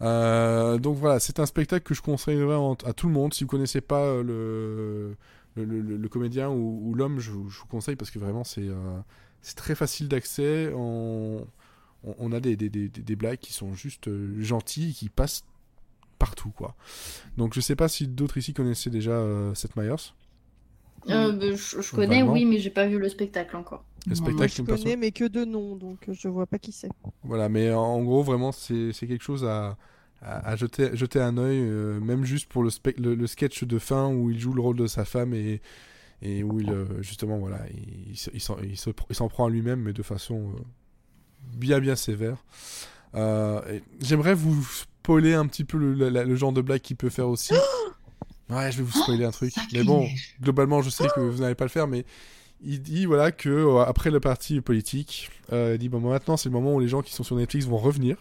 [0.00, 3.32] donc voilà, c'est un spectacle que je conseillerais à tout le monde.
[3.32, 5.16] Si vous connaissez pas le,
[5.56, 8.44] le, le- le comédien ou, ou l'homme, je, vous- je vous conseille parce que vraiment
[8.44, 8.98] c'est euh,
[9.42, 10.72] c'est très facile d'accès.
[10.74, 11.46] On,
[12.04, 15.08] on, on a des, des, des, des blagues qui sont juste euh, gentilles, et qui
[15.08, 15.44] passent
[16.18, 16.74] partout quoi.
[17.36, 20.12] Donc je sais pas si d'autres ici connaissaient déjà euh, Seth Meyers.
[21.10, 23.84] Euh, bah, je, je connais, oui, mais j'ai pas vu le spectacle encore.
[24.06, 26.72] Le Non, spectacle Moi, je connais, mais que de nom, donc je vois pas qui
[26.72, 26.90] c'est.
[27.22, 29.76] Voilà, mais en, gros, vraiment, c'est c'est quelque chose à,
[30.22, 33.64] à, à jeter, jeter un œil, euh, même juste pour le, spec- le, le sketch
[33.64, 35.60] de fin où il joue le rôle de sa femme et,
[36.22, 38.40] et où il, euh, justement, voilà, il, il se- il
[38.76, 38.88] s'en
[39.28, 40.60] se prend à lui-même, mais de façon euh,
[41.56, 42.38] bien, bien sévère.
[43.14, 47.10] Euh, J'aimerais vous spoiler un petit peu le, la- le genre de blague qu'il peut
[47.10, 47.54] faire aussi.
[48.50, 49.54] Ouais, je vais vous spoiler un truc.
[49.72, 50.06] Mais bon,
[50.42, 52.04] globalement, je sais que vous n'allez pas le faire, mais
[52.62, 56.52] il dit voilà que après le parti politique, euh, il dit bon maintenant c'est le
[56.52, 58.18] moment où les gens qui sont sur Netflix vont revenir.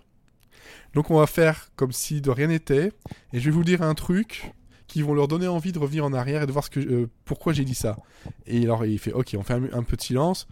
[0.93, 2.91] Donc on va faire comme si de rien n'était,
[3.34, 4.53] et je vais vous dire un truc
[4.88, 7.09] qui vont leur donner envie de revenir en arrière et de voir ce que euh,
[7.26, 7.97] pourquoi j'ai dit ça.
[8.45, 10.47] Et alors il fait ok, on fait un, un peu de silence.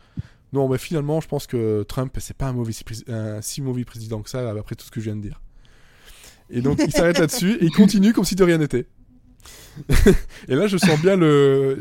[0.53, 2.73] Non, mais finalement, je pense que Trump c'est pas un mauvais
[3.07, 5.41] un si mauvais président que ça après tout ce que je viens de dire.
[6.49, 8.87] Et donc il s'arrête là-dessus et il continue comme si de rien n'était.
[10.47, 11.79] et là, je sens bien le.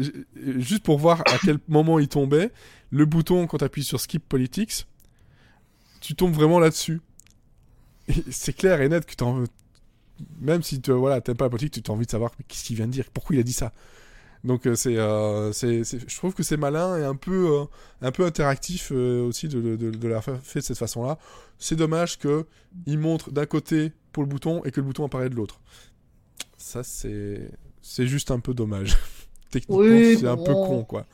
[0.59, 2.51] Juste pour voir à quel moment il tombait,
[2.91, 4.87] le bouton, quand tu appuies sur Skip Politics,
[6.01, 7.01] tu tombes vraiment là-dessus.
[8.31, 9.25] C'est clair et net que tu
[10.41, 12.77] Même si tu voilà, t'aimes pas la politique, tu as envie de savoir qu'est-ce qu'il
[12.77, 13.73] vient de dire, pourquoi il a dit ça?
[14.45, 17.65] Donc euh, c'est, euh, je trouve que c'est malin et un peu, euh,
[18.03, 21.19] un peu interactif euh, aussi de, de, de, de fait fait de cette façon-là.
[21.59, 22.47] C'est dommage que
[22.87, 25.61] il montre d'un côté pour le bouton et que le bouton apparaît de l'autre.
[26.57, 27.51] Ça c'est,
[27.83, 28.97] c'est juste un peu dommage.
[29.51, 31.07] Techniquement, Oui, c'est un peu con quoi.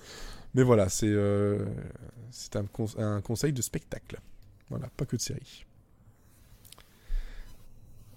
[0.55, 1.15] Mais voilà, c'est,
[2.31, 4.21] c'est un, con- un conseil de spectacle.
[4.71, 5.66] Voilà, pas que de série.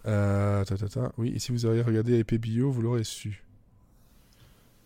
[0.06, 1.12] Euh, ta, ta, ta.
[1.18, 3.44] Oui, et si vous auriez regardé Épée Bio, vous l'aurez su.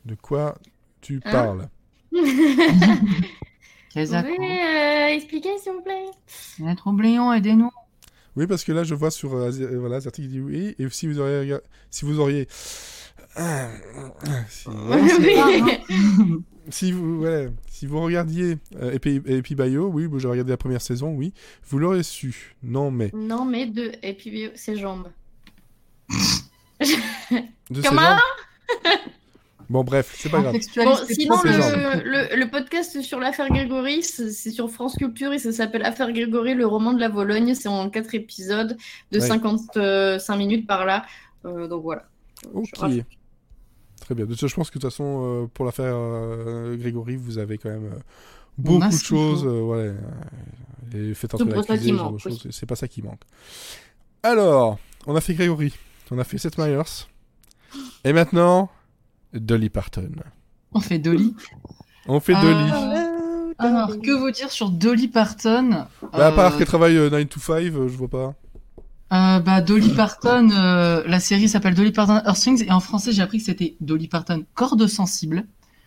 [0.05, 0.55] De quoi
[1.01, 1.70] tu Hein parles?
[3.95, 6.05] Euh, expliquer, s'il vous plaît?
[6.57, 7.70] Maître Oublion, aidez-nous.
[8.36, 11.05] Oui, parce que là, je vois sur euh, euh, voilà, qui dit oui, et si
[11.05, 11.55] vous auriez,
[11.91, 12.47] si vous auriez,
[13.36, 13.70] Ah,
[14.49, 16.43] si, Oui.
[16.70, 17.26] Si vous,
[17.68, 21.34] si vous regardiez euh, Épée, Épée Bio, oui, bon, j'ai regardé la première saison, oui,
[21.70, 22.55] vous l'aurez su.
[22.64, 23.91] Non, mais Non, mais de.
[24.18, 25.07] Puis ses jambes.
[27.70, 28.01] de Comment?
[28.01, 28.18] gens-
[29.70, 30.53] Bon, bref, c'est pas grave.
[30.53, 32.01] Bon, sinon, le, jambes.
[32.03, 36.53] le, le podcast sur l'affaire Grégory, c'est sur France Culture et ça s'appelle Affaire Grégory,
[36.53, 37.55] le roman de la Vologne.
[37.55, 38.78] C'est en quatre épisodes
[39.11, 39.26] de Ouais.
[39.26, 41.05] 55 minutes par là.
[41.45, 42.05] Euh, donc voilà.
[42.53, 42.68] Ok.
[42.76, 43.01] Je.
[44.03, 44.25] Très bien.
[44.25, 47.37] De toute façon, je pense que de toute façon, euh, pour l'affaire euh, Grégory, vous
[47.37, 47.99] avez quand même euh,
[48.57, 49.47] beaucoup de choses.
[50.93, 53.21] et faites entrer l'accusé, ce C'est pas ça qui manque.
[54.21, 54.77] Alors,
[55.07, 55.73] on a fait Gregory,
[56.11, 57.07] on a fait Seth Meyers.
[58.03, 58.69] Et maintenant,
[59.33, 60.11] Dolly Parton.
[60.73, 61.33] On fait Dolly.
[62.07, 62.71] On fait Dolly.
[63.57, 65.85] Alors, que vous dire sur Dolly Parton?
[66.11, 68.33] Bah, à part qu'elle travaille euh, 9 to 5, euh, je vois pas.
[69.14, 73.22] Euh, bah, Dolly Parton, euh, la série s'appelle Dolly Parton Earthlings et en français j'ai
[73.22, 75.45] appris que c'était Dolly Parton Corde sensible.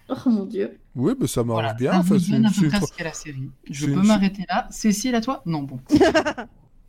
[0.08, 0.78] Oh mon dieu.
[0.94, 1.92] Oui, mais ça marche Voilà, bien.
[1.92, 3.50] ça enfin, donne à peu près ce qu'est la série.
[3.68, 4.68] Je peux une- m'arrêter là.
[4.70, 5.42] Cécile, à toi?
[5.46, 5.80] Non, bon.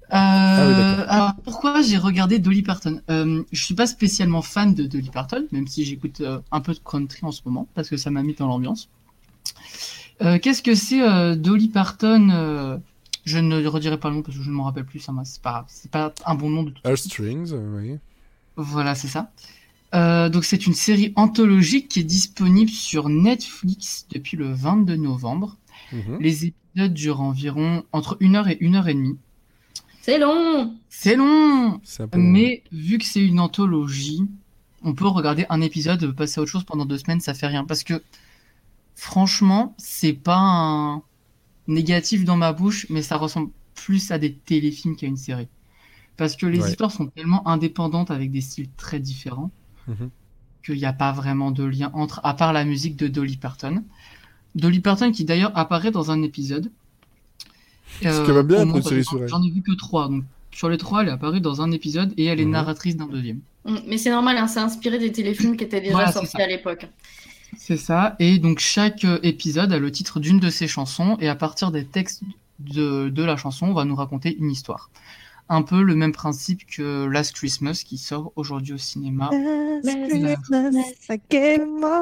[0.09, 3.01] Euh, Ah oui, alors, pourquoi j'ai regardé Dolly Parton?
[3.09, 6.73] Euh, Je suis pas spécialement fan de Dolly Parton, même si j'écoute euh, un peu
[6.73, 8.87] de country en ce moment, parce que ça m'a mis dans l'ambiance.
[10.21, 12.77] Euh, Qu'est-ce que c'est euh, Dolly Parton euh,
[13.27, 14.99] Je ne redirai pas le nom parce que je ne m'en rappelle plus.
[15.01, 15.65] Ça m'a- c'est pas, grave.
[15.67, 17.97] c'est pas un bon nom de toute Heartstrings, euh, oui.
[18.55, 19.31] voilà, c'est ça.
[19.95, 25.57] Euh, donc c'est une série anthologique qui est disponible sur Netflix depuis le 22 novembre.
[25.91, 26.17] Mhm.
[26.21, 29.17] Les épisodes durent environ entre 1 heure et 1 heure et demie.
[30.01, 30.73] C'est long.
[30.89, 32.17] C'est long, C'est un peu...
[32.17, 34.23] mais vu que c'est une anthologie,
[34.83, 37.65] on peut regarder un épisode, passer à autre chose pendant deux semaines, ça fait rien.
[37.65, 38.01] Parce que
[38.95, 41.01] franchement, c'est pas un
[41.67, 45.47] négatif dans ma bouche, mais ça ressemble plus à des téléfilms qu'à une série.
[46.17, 46.69] Parce que les Ouais.
[46.69, 49.51] histoires sont tellement indépendantes avec des styles très différents
[49.87, 50.09] Mhm.
[50.65, 53.83] qu'il n'y a pas vraiment de lien entre, à part la musique de Dolly Parton.
[54.55, 56.71] Dolly Parton qui d'ailleurs apparaît dans un épisode.
[58.01, 59.29] Ce qui va bien une série sur elle.
[59.29, 62.13] J'en ai vu que trois, donc sur les trois, elle est apparue dans un épisode
[62.17, 62.51] et elle est Mhm.
[62.51, 63.39] narratrice d'un deuxième.
[63.65, 66.47] Mm, Mais c'est normal, hein, c'est inspiré des téléfilms qui étaient déjà Voilà, sortis à
[66.47, 66.87] l'époque.
[67.55, 71.29] C'est ça, et donc chaque euh, épisode a le titre d'une de ses chansons, et
[71.29, 72.23] à partir des textes
[72.59, 74.89] de, de la chanson, on va nous raconter une histoire.
[75.49, 79.29] Un peu le même principe que Last Christmas qui sort aujourd'hui au cinéma.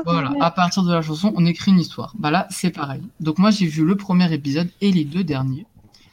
[0.04, 2.16] Voilà, à partir de la chanson, on écrit une histoire.
[2.18, 3.04] Bah là, c'est pareil.
[3.20, 5.68] Donc moi, j'ai vu le premier épisode et les deux derniers.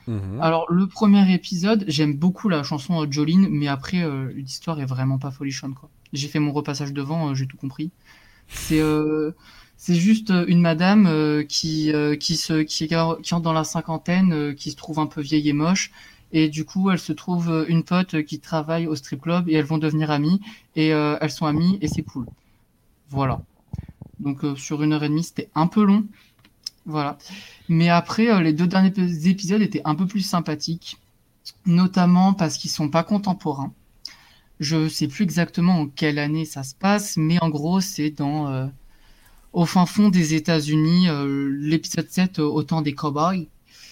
[0.07, 0.41] Mhm.
[0.41, 4.85] Alors, le premier épisode, j'aime beaucoup la chanson euh, Jolene, mais après, euh, l'histoire est
[4.85, 5.89] vraiment pas folichonne, quoi.
[6.13, 7.91] J'ai fait mon repassage devant, euh, j'ai tout compris.
[8.55, 9.33] C'est euh,
[9.77, 14.55] c'est juste euh, une madame euh, qui, qui, se, qui, qui entre dans la cinquantaine,
[14.55, 15.91] qui se trouve un peu vieille et moche.
[16.33, 19.67] Et du coup, elle se trouve une pote qui travaille au strip club et elles
[19.67, 20.41] vont devenir amies.
[20.77, 22.27] Et elles sont amies et c'est cool.
[23.11, 23.43] Voilà.
[24.21, 26.07] Donc, sur une heure et demie, c'était un peu long.
[26.87, 27.19] Voilà.
[27.69, 30.97] Mais après, les deux derniers ép- épisodes étaient un peu plus sympathiques,
[31.67, 33.73] notamment parce qu'ils sont pas contemporains.
[34.61, 38.49] Je sais plus exactement en quelle année ça se passe, mais en gros, c'est dans
[38.49, 38.67] euh,
[39.53, 43.49] au fin fond des États-Unis, euh, l'épisode 7 euh, au temps des cowboys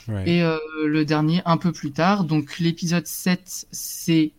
[0.08, 0.28] Ouais.
[0.28, 2.24] et euh, le dernier un peu plus tard.
[2.24, 4.32] Donc l'épisode 7, c'est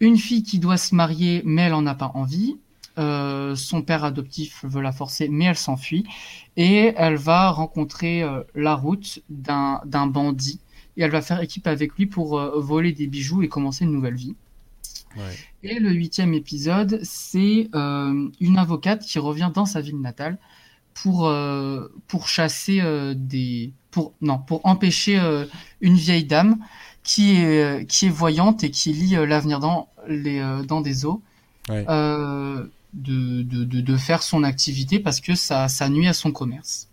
[0.00, 2.58] une fille qui doit se marier, mais elle en a pas envie.
[2.98, 6.04] Euh, son père adoptif veut la forcer, mais elle s'enfuit.
[6.56, 10.60] Et elle va rencontrer euh, la route d'un d'un bandit.
[10.96, 13.92] Et elle va faire équipe avec lui pour euh, voler des bijoux et commencer une
[13.92, 14.36] nouvelle vie.
[15.16, 15.36] Ouais.
[15.62, 20.38] Et le huitième épisode, c'est euh, une avocate qui revient dans sa ville natale
[20.94, 23.72] pour, euh, pour chasser euh, des...
[23.90, 25.18] Pour, non, pour empêcher
[25.80, 26.58] une vieille dame
[27.02, 31.22] qui est, qui est voyante et qui lit l'avenir dans, les, dans des eaux
[31.68, 31.84] Ouais.
[31.86, 36.89] de, de, de, de faire son activité parce que ça, ça nuit à son commerce.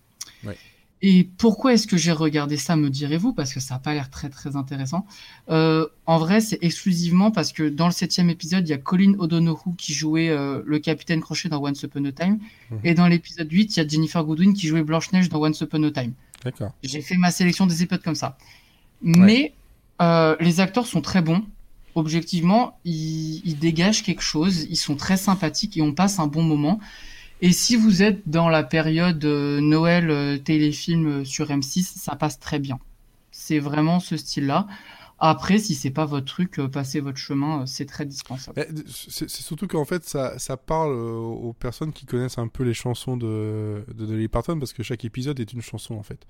[1.02, 4.10] Et pourquoi est-ce que j'ai regardé ça, me direz-vous Parce que ça n'a pas l'air
[4.10, 5.06] très très intéressant.
[5.50, 9.14] Euh, en vrai, c'est exclusivement parce que dans le septième épisode, il y a Colin
[9.20, 12.40] O'Donoghue qui jouait euh, le capitaine Crochet dans Once Upon a Time.
[12.72, 12.80] Mhm.
[12.84, 15.84] Et dans l'épisode 8, il y a Jennifer Goodwin qui jouait Blanche-Neige dans Once Upon
[15.84, 16.14] a Time.
[16.44, 16.72] D'accord.
[16.82, 18.38] J'ai fait ma sélection des épisodes comme ça.
[19.04, 19.54] Mais
[20.02, 21.44] euh, les acteurs sont très bons.
[21.94, 24.66] Objectivement, ils, ils dégagent quelque chose.
[24.70, 26.80] Ils sont très sympathiques et on passe un bon moment.
[27.42, 32.16] Et si vous êtes dans la période euh, Noël euh, téléfilm euh, sur M6, ça
[32.16, 32.80] passe très bien.
[33.32, 34.68] C'est vraiment ce style-là.
[35.20, 38.54] Après, si c'est pas votre truc, passez votre chemin, c'est très dispensable.
[38.56, 43.18] Mais C'est surtout qu'en fait, ça, parle aux personnes qui connaissent un peu les chansons
[43.18, 46.28] de, de Dolly Parton, parce que chaque épisode est une chanson, en fait.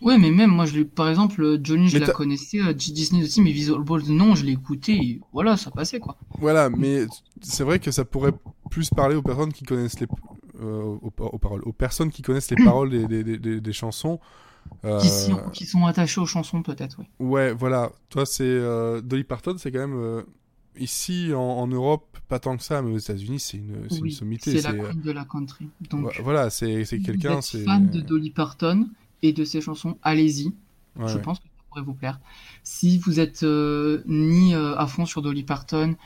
[0.00, 2.60] Ouais, mais même moi, je l'ai, par exemple, euh, Johnny, je Mais la t'as- connaissais,
[2.60, 6.16] euh, Disney aussi, mais Visual Balls, non, je l'ai écouté, et voilà, ça passait quoi.
[6.38, 7.04] Voilà, mais
[7.42, 8.32] c'est vrai que ça pourrait
[8.70, 10.06] plus parler aux personnes qui connaissent les...
[10.60, 14.18] euh, aux, aux paroles, aux personnes qui connaissent les paroles des, des, des, des chansons.
[14.84, 17.06] Euh, Qui, sont, qui sont attachés aux chansons, peut-être, oui.
[17.18, 17.92] Ouais, voilà.
[18.08, 20.22] Toi, c'est euh, Dolly Parton, c'est quand même euh,
[20.78, 24.02] ici en, en Europe, pas tant que ça, mais aux États-Unis, c'est une, c'est une
[24.02, 24.52] Oui, sommité.
[24.52, 25.68] c'est la euh, queen de la country.
[25.90, 27.36] Donc, vo- voilà, c'est c'est si quelqu'un.
[27.36, 28.88] êtes c'est fan de Dolly Parton
[29.22, 30.52] et de ses chansons, allez-y.
[30.96, 31.22] Ouais, je ouais.
[31.22, 32.20] pense que ça pourrait vous plaire.
[32.62, 35.96] Si vous êtes euh, ni euh, à fond sur Dolly Parton,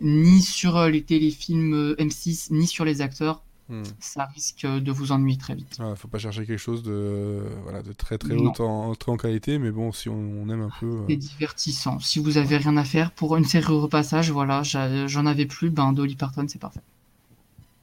[0.00, 3.82] ni sur euh, les téléfilms euh, M6, ni sur les acteurs, Hmm.
[3.98, 5.76] ça risque de vous ennuyer très vite.
[5.78, 9.16] Voilà, faut pas chercher quelque chose de, voilà, de très très haut en, très en
[9.16, 11.06] qualité, mais bon, si on, on aime un peu.
[11.08, 11.98] C'est divertissant.
[11.98, 15.70] Si vous avez rien à faire pour une série au repassage, voilà, j'en avais plus,
[15.70, 16.80] ben Dolly Parton, c'est parfait.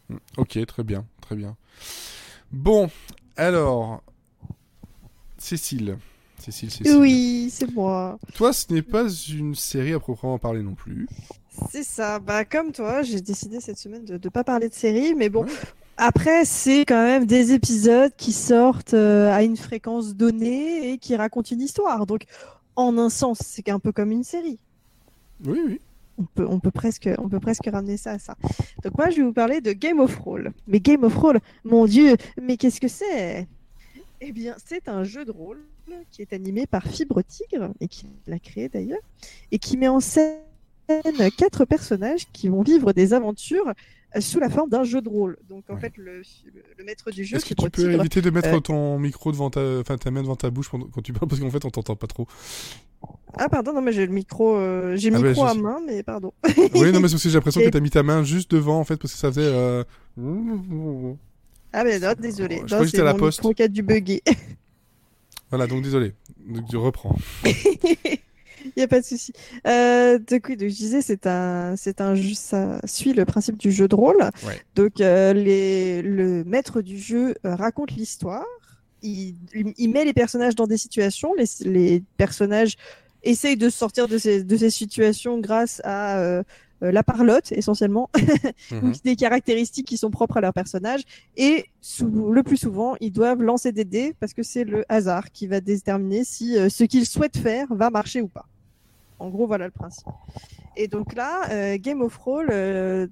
[0.09, 1.55] hmm, Ok, très bien, très bien.
[2.51, 2.89] Bon,
[3.37, 4.03] alors,
[5.41, 5.97] Cécile.
[6.37, 6.97] Cécile, Cécile.
[6.97, 8.17] Oui, c'est moi.
[8.33, 11.07] Toi, ce n'est pas une série à proprement parler non plus.
[11.71, 12.19] C'est ça.
[12.19, 15.43] Bah, comme toi, j'ai décidé cette semaine de ne pas parler de série, mais bon.
[15.43, 15.51] Ouais.
[15.97, 21.15] Après, c'est quand même des épisodes qui sortent euh, à une fréquence donnée et qui
[21.15, 22.05] racontent une histoire.
[22.05, 22.23] Donc,
[22.75, 24.57] en un sens, c'est un peu comme une série.
[25.45, 25.81] Oui, oui.
[26.17, 28.35] On peut, on, peut presque, on peut presque ramener ça à ça.
[28.83, 30.51] Donc, moi, je vais vous parler de Game of Thrones.
[30.67, 33.47] Mais Game of Thrones, mon Dieu, mais qu'est-ce que c'est?
[34.23, 35.59] Eh bien, c'est un jeu de rôle
[36.11, 39.01] qui est animé par Fibre Tigre, et qui l'a créé d'ailleurs,
[39.51, 40.37] et qui met en scène
[41.37, 43.73] quatre personnages qui vont vivre des aventures
[44.15, 45.37] euh, sous la forme d'un jeu de rôle.
[45.49, 45.79] Donc, en Ouais.
[45.79, 46.23] fait, le, le-
[46.77, 49.31] le maître du jeu, Est-ce que tu peux Tigre, éviter de mettre euh, ton micro
[49.31, 51.69] devant ta, enfin ta main devant ta bouche quand tu parles parce qu'en fait on
[51.71, 52.27] t'entend pas trop.
[53.37, 55.79] Ah, pardon, non, mais j'ai le micro, euh, j'ai Ah, bah, micro je à main,
[55.87, 56.33] mais pardon.
[56.75, 58.77] oui, non, mais c'est aussi j'ai l'impression que Et- t'as mis ta main juste devant
[58.79, 59.41] en fait parce que ça faisait.
[59.45, 59.83] euh,
[61.73, 62.55] Ah, mais non, désolé.
[62.57, 63.41] Je Non, croyais que c'était la mon poste.
[63.59, 64.21] a dû bugger.
[65.49, 66.13] Voilà, donc désolé.
[66.47, 67.13] Donc je reprends.
[67.43, 69.33] Il n'y a pas de souci.
[69.67, 73.57] Euh, donc, oui, donc, je disais, c'est un, c'est un jeu, ça suit le principe
[73.57, 74.21] du jeu de rôle.
[74.45, 74.61] Ouais.
[74.75, 78.45] Donc, euh, les, le maître du jeu euh, raconte l'histoire.
[79.01, 79.35] Il,
[79.77, 81.33] il- met les personnages dans des situations.
[81.33, 82.75] Les, les personnages
[83.23, 86.43] essayent de sortir de ces, de ces situations grâce à euh,
[86.81, 88.09] la parlotte, essentiellement.
[88.71, 91.01] Donc, des caractéristiques qui sont propres à leur personnage.
[91.37, 91.65] Et
[92.01, 95.61] le plus souvent, ils doivent lancer des dés parce que c'est le hasard qui va
[95.61, 98.45] déterminer si euh, ce qu'ils souhaitent faire va marcher ou pas.
[99.19, 100.07] En gros, voilà le principe.
[100.75, 103.07] Et donc là, euh, Game of Thrones, euh,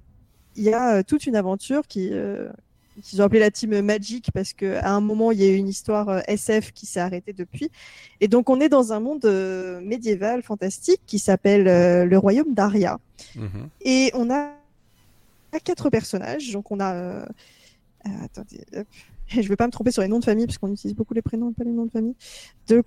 [0.56, 2.50] il y a euh, toute une aventure qui euh,
[3.02, 5.56] qu'ils ont appelé la team Magic parce que à un moment il y a eu
[5.56, 7.70] une histoire euh, SF qui s'est arrêtée depuis.
[8.22, 12.54] Et donc on est dans un monde euh, médiéval fantastique qui s'appelle euh, le royaume
[12.54, 13.00] d'Aria.
[13.36, 13.70] Mhm.
[13.82, 14.52] Et on a
[15.64, 16.52] quatre personnages.
[16.52, 16.94] Donc on a.
[16.94, 17.26] euh,
[18.24, 18.88] attendez, hop.
[19.30, 21.22] je vais pas me tromper sur les noms de famille parce qu'on utilise beaucoup les
[21.22, 22.16] prénoms et pas les noms de famille.
[22.68, 22.86] Donc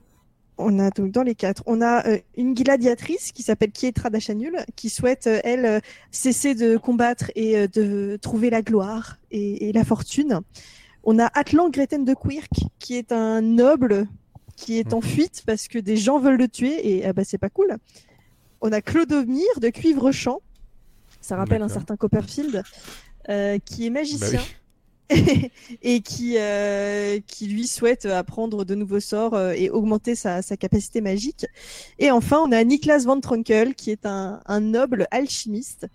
[0.59, 4.59] on a donc dans les quatre, on a euh, une gladiatrice qui s'appelle Kietra Dachanul
[4.77, 5.81] qui souhaite euh, elle euh,
[6.11, 10.41] cesser de combattre et euh, de trouver la gloire et, et la fortune.
[11.05, 14.07] On a Atlan Greten de Quirk qui est un noble
[14.57, 15.03] qui est en Mhm.
[15.03, 17.77] fuite parce que des gens veulent le tuer et ah bah c'est pas cool.
[18.61, 20.41] On a Clodomir de Cuivre-Champ.
[21.21, 22.63] Ça rappelle un certain Copperfield,
[23.29, 24.57] euh, qui est Bah magicien oui.
[25.83, 30.57] et qui, euh, qui lui souhaite apprendre de nouveaux sorts euh, et augmenter sa, sa
[30.57, 31.47] capacité magique.
[31.99, 35.87] Et enfin, on a Niklas Van Trunkel, qui est un, un noble alchimiste.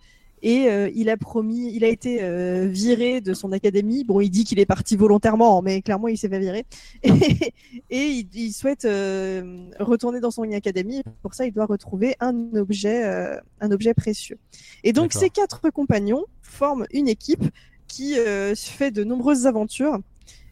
[0.43, 4.03] Et euh, il a promis, il a été euh, viré de son académie.
[4.03, 6.63] Bon, il dit qu'il est parti volontairement, mais clairement, il s'est fait virer.
[7.01, 7.09] Et,
[7.89, 8.84] et il, il souhaite
[9.80, 11.01] retourner dans son académie.
[11.24, 13.03] Pour ça, il doit retrouver un objet,
[13.61, 14.38] un objet précieux.
[14.84, 17.43] Et donc, ces quatre compagnons forment une équipe
[17.97, 19.97] qui euh, fait de nombreuses aventures.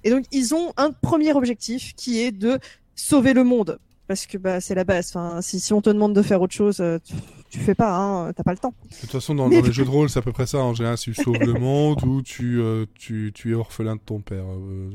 [0.03, 2.57] Et donc, ils ont un premier objectif qui est de
[2.95, 3.77] sauver le monde.
[4.07, 5.09] Parce que bah, c'est la base.
[5.15, 7.15] Enfin, si, si on te demande de faire autre chose, euh, tu,
[7.49, 8.73] tu fais pas, hein, t'as pas le temps.
[8.91, 10.59] De toute façon, dans, les jeux de rôle, c'est à peu près ça.
[10.59, 14.01] En général, si tu sauves le monde ou tu, euh, tu, tu es orphelin de
[14.01, 14.45] ton père.
[14.45, 14.91] euh,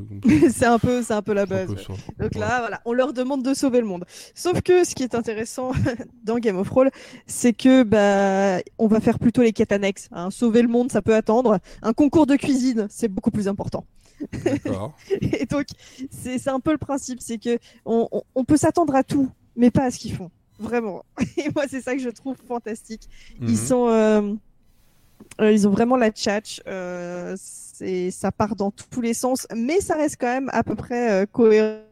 [0.52, 1.66] c'est un peu, c'est un peu la base.
[1.68, 1.74] peu.
[1.74, 2.38] Donc Ouais.
[2.40, 4.04] là, voilà, on leur demande de sauver le monde.
[4.36, 5.72] Sauf que ce qui est intéressant
[6.24, 6.90] dans Game of Thrones,
[7.26, 10.08] c'est que bah, on va faire plutôt les quêtes annexes.
[10.12, 10.30] hein.
[10.30, 11.58] Sauver le monde, ça peut attendre.
[11.82, 13.84] Un concours de cuisine, c'est beaucoup plus important.
[15.20, 15.66] Et donc,
[16.10, 19.70] c'est un peu le principe, c'est que on, on- on peut s'attendre à tout, mais
[19.70, 20.30] pas à ce qu'ils font.
[20.58, 21.04] Vraiment.
[21.36, 23.08] Et moi, c'est ça que je trouve fantastique.
[23.40, 23.48] Mhm.
[23.48, 24.34] Ils sont, euh,
[25.40, 26.60] euh, ils ont vraiment la tchatch.
[26.66, 30.74] Euh, c'est, ça part dans tous les sens, mais ça reste quand même à peu
[30.74, 31.86] près euh, cohérent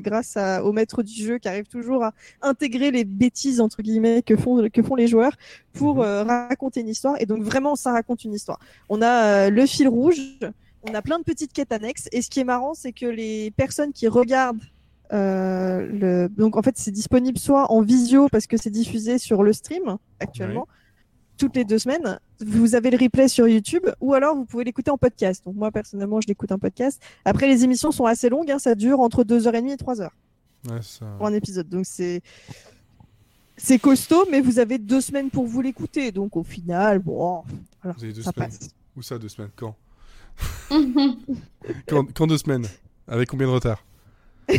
[0.00, 2.12] grâce à, au maître du jeu qui arrive toujours à
[2.42, 5.32] intégrer les bêtises entre guillemets que font que font les joueurs
[5.72, 6.26] pour Mhm.
[6.26, 7.14] raconter une histoire.
[7.20, 8.58] Et donc vraiment, ça raconte une histoire.
[8.88, 10.20] On a le fil rouge.
[10.90, 12.08] On a plein de petites quêtes annexes.
[12.12, 14.62] Et ce qui est marrant, c'est que les personnes qui regardent
[15.12, 16.28] euh, le...
[16.28, 19.96] donc en fait c'est disponible soit en visio parce que c'est diffusé sur le stream
[20.20, 20.68] actuellement
[21.38, 22.18] toutes les deux semaines.
[22.40, 25.44] Vous avez le replay sur YouTube ou alors vous pouvez l'écouter en podcast.
[25.46, 27.00] Donc moi personnellement je l'écoute en podcast.
[27.24, 30.08] Après les émissions sont assez longues, hein, ça dure entre 2h30 et 3h
[30.68, 31.06] Ouais, ça...
[31.16, 31.68] pour un épisode.
[31.68, 32.20] Donc c'est
[33.56, 36.12] c'est costaud, mais vous avez deux semaines pour vous l'écouter.
[36.12, 37.44] Donc au final, bon,
[37.82, 38.50] voilà, Vous avez deux ça semaines.
[38.50, 38.68] passe.
[38.96, 39.74] Où ça, deux semaines Quand?
[41.88, 42.66] quand, deux semaines
[43.06, 43.84] Avec combien de retard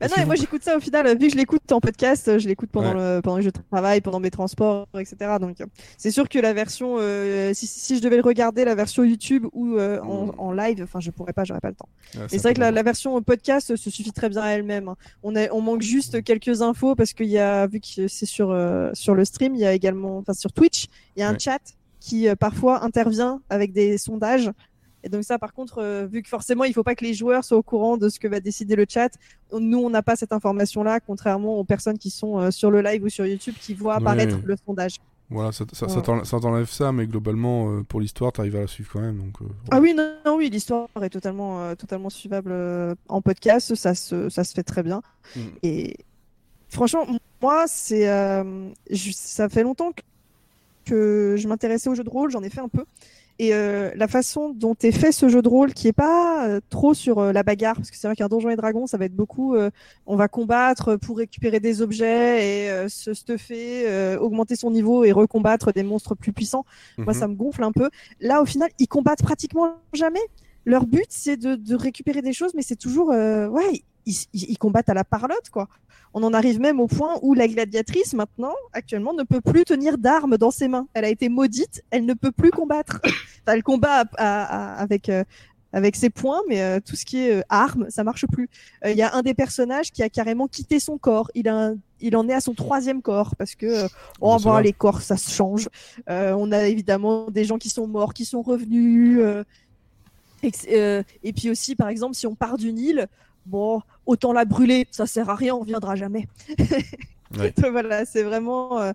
[0.00, 2.68] Bah non, moi j'écoute ça au final, vu que je l'écoute en podcast, je l'écoute
[2.70, 3.16] pendant, Ouais.
[3.16, 5.16] le, pendant que je travaille, pendant mes transports, etc.
[5.40, 5.56] Donc
[5.96, 9.46] c'est sûr que la version, euh, si, si je devais le regarder, la version YouTube
[9.52, 10.32] ou euh, en, Mm.
[10.38, 11.88] en live, enfin je pourrais pas, j'aurais pas le temps.
[12.16, 14.88] Ouais, Et c'est vrai que la, version podcast se suffit très bien à elle-même.
[14.88, 14.96] hein.
[15.22, 18.50] On, a, on manque juste quelques infos parce qu'il y a, vu que c'est sur,
[18.50, 20.86] euh, sur le stream, il y a également, enfin sur Twitch,
[21.16, 21.38] il y a un Ouais.
[21.38, 21.62] chat
[22.04, 24.50] qui euh, parfois intervient avec des sondages.
[25.04, 27.44] Et donc ça, par contre, euh, vu que forcément, il faut pas que les joueurs
[27.44, 29.10] soient au courant de ce que va décider le chat,
[29.58, 33.02] nous, on n'a pas cette information-là, contrairement aux personnes qui sont euh, sur le live
[33.04, 34.42] ou sur YouTube qui voient apparaître Ouais.
[34.44, 34.96] le sondage.
[35.30, 36.02] Voilà, ça, ça, Ouais.
[36.02, 39.16] t'enlève- ça t'enlève ça, mais globalement, euh, pour l'histoire, t'arrives à la suivre quand même.
[39.18, 39.36] Donc,
[39.70, 42.52] Ah oui, non, non, oui, l'histoire est totalement, totalement suivable
[43.08, 45.00] en podcast, ça se, ça se fait très bien.
[45.36, 45.40] Mm.
[45.62, 45.96] Et
[46.68, 47.06] franchement,
[47.40, 48.06] moi, c'est,
[49.12, 50.02] ça fait longtemps que,
[50.84, 52.84] que je m'intéressais au jeu de rôle, j'en ai fait un peu.
[53.40, 56.60] Et euh, la façon dont est fait ce jeu de rôle, qui est pas euh,
[56.70, 59.06] trop sur euh, la bagarre, parce que c'est vrai qu'un donjon et dragon, ça va
[59.06, 59.56] être beaucoup,
[60.06, 65.72] on va combattre pour récupérer des objets et se stuffer, augmenter son niveau et recombattre
[65.72, 66.64] des monstres plus puissants.
[66.98, 67.20] Moi, mhm.
[67.20, 67.90] ça me gonfle un peu.
[68.20, 70.20] Là, au final, ils combattent pratiquement jamais.
[70.64, 74.94] Leur but, c'est de, de récupérer des choses, mais c'est toujours, ouais, ils, combattent à
[74.94, 75.68] la parlotte, quoi.
[76.16, 79.98] On en arrive même au point où la gladiatrice, maintenant, actuellement, ne peut plus tenir
[79.98, 80.86] d'armes dans ses mains.
[80.94, 83.00] Elle a été maudite, elle ne peut plus combattre.
[83.46, 85.22] Enfin, elle combat à- à- à- avec, euh,
[85.74, 88.48] avec ses poings, mais euh, tout ce qui est euh, armes, ça marche plus.
[88.84, 91.30] Euh, Il y a un des personnages qui a carrément quitté son corps.
[91.34, 93.84] Il, a un- il en est à son troisième corps parce que,
[94.20, 94.62] oh, bah, va.
[94.62, 95.68] les corps, ça se change.
[96.08, 99.20] On a évidemment des gens qui sont morts, qui sont revenus.
[100.42, 100.52] et,
[101.22, 103.08] et puis aussi, par exemple, si on part d'une île,
[103.46, 106.28] bon, autant la brûler, ça sert à rien, on reviendra jamais.
[107.38, 107.52] Ouais.
[107.56, 108.92] Donc voilà, c'est vraiment, euh,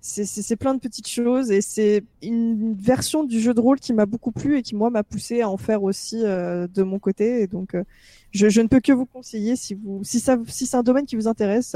[0.00, 4.06] c'est- plein de petites choses et c'est une version du jeu de rôle qui m'a
[4.06, 7.42] beaucoup plu et qui moi m'a poussé à en faire aussi euh, de mon côté.
[7.42, 7.84] Et donc, euh,
[8.30, 11.06] je, je ne peux que vous conseiller si vous, si ça, si c'est un domaine
[11.06, 11.74] qui vous intéresse,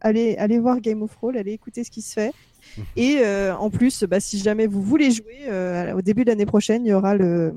[0.00, 2.32] allez, allez voir Game of Roll, allez écouter ce qui se fait.
[2.96, 3.22] Et
[3.58, 6.94] en plus, bah, si jamais vous voulez jouer, au début de l'année prochaine, il y
[6.94, 7.54] aura le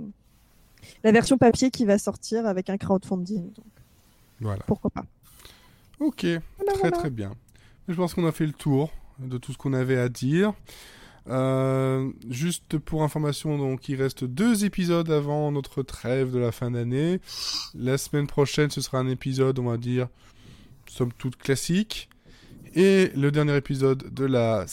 [1.04, 3.44] la version papier qui va sortir avec un crowdfunding.
[3.54, 3.66] Donc,
[4.42, 4.64] Voilà.
[4.68, 5.06] pourquoi pas
[6.00, 6.42] Ok, très
[6.82, 6.92] voilà.
[6.98, 7.32] très bien.
[7.88, 10.54] Je pense qu'on a fait le tour de tout ce qu'on avait à dire.
[11.30, 16.72] Euh, juste pour information, donc il reste deux épisodes avant notre trêve de la fin
[16.72, 17.20] d'année.
[17.76, 20.08] La semaine prochaine, ce sera un épisode, on va dire,
[20.88, 22.10] somme toute classique.
[22.76, 24.66] Et le dernier épisode de la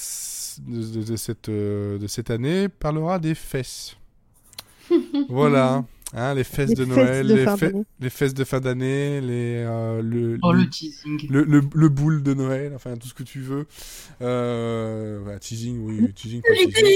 [0.58, 3.96] de, de- de cette euh, de cette année parlera des fesses.
[5.28, 5.84] voilà,
[6.14, 9.20] hein, les fesses Les de fesses Noël, de les, fe- les fesses de fin d'année,
[9.20, 11.18] les euh, le, Oh, le- le teasing.
[11.28, 13.66] le, le, le boule de Noël, enfin tout ce que tu veux.
[14.22, 16.94] Euh, voilà, teasing, oui, teasing, pas teasing.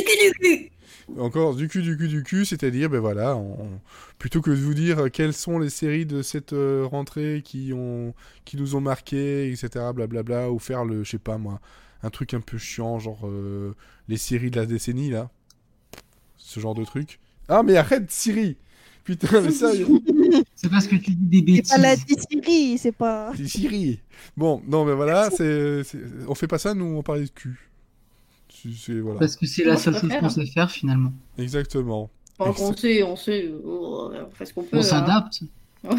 [1.19, 3.81] Encore du cul, du cul, du cul, c'est-à-dire, ben voilà, on-
[4.19, 8.15] plutôt que de vous dire quelles sont les séries de cette euh, rentrée qui, ont,
[8.45, 11.61] qui nous ont marqué, etc., blablabla, ou faire le, je sais pas moi,
[12.03, 13.75] un truc un peu chiant, genre euh,
[14.09, 15.31] les séries de la décennie, là.
[16.37, 17.21] Ce genre de truc.
[17.49, 18.57] Ah, mais arrête, Siri
[19.09, 19.71] Putain, mais ça,
[20.55, 22.15] C'est parce que tu dis des C'est pas la bêtises.
[22.17, 23.33] distillerie, c'est pas.
[23.35, 24.01] C'est Siri.
[24.37, 25.99] Bon, non, mais voilà, c'est, c'est-
[26.29, 27.71] on fait pas ça, nous, on parlait de cul.
[28.51, 29.19] C'est, c'est- voilà.
[29.19, 31.15] Parce que c'est la seule chose qu'on sait faire finalement.
[31.39, 32.11] Exactement.
[32.39, 34.77] Enfin, on sait, on sait, oh, on fait ce qu'on peut.
[34.77, 34.83] On hein.
[34.83, 35.41] s'adapte.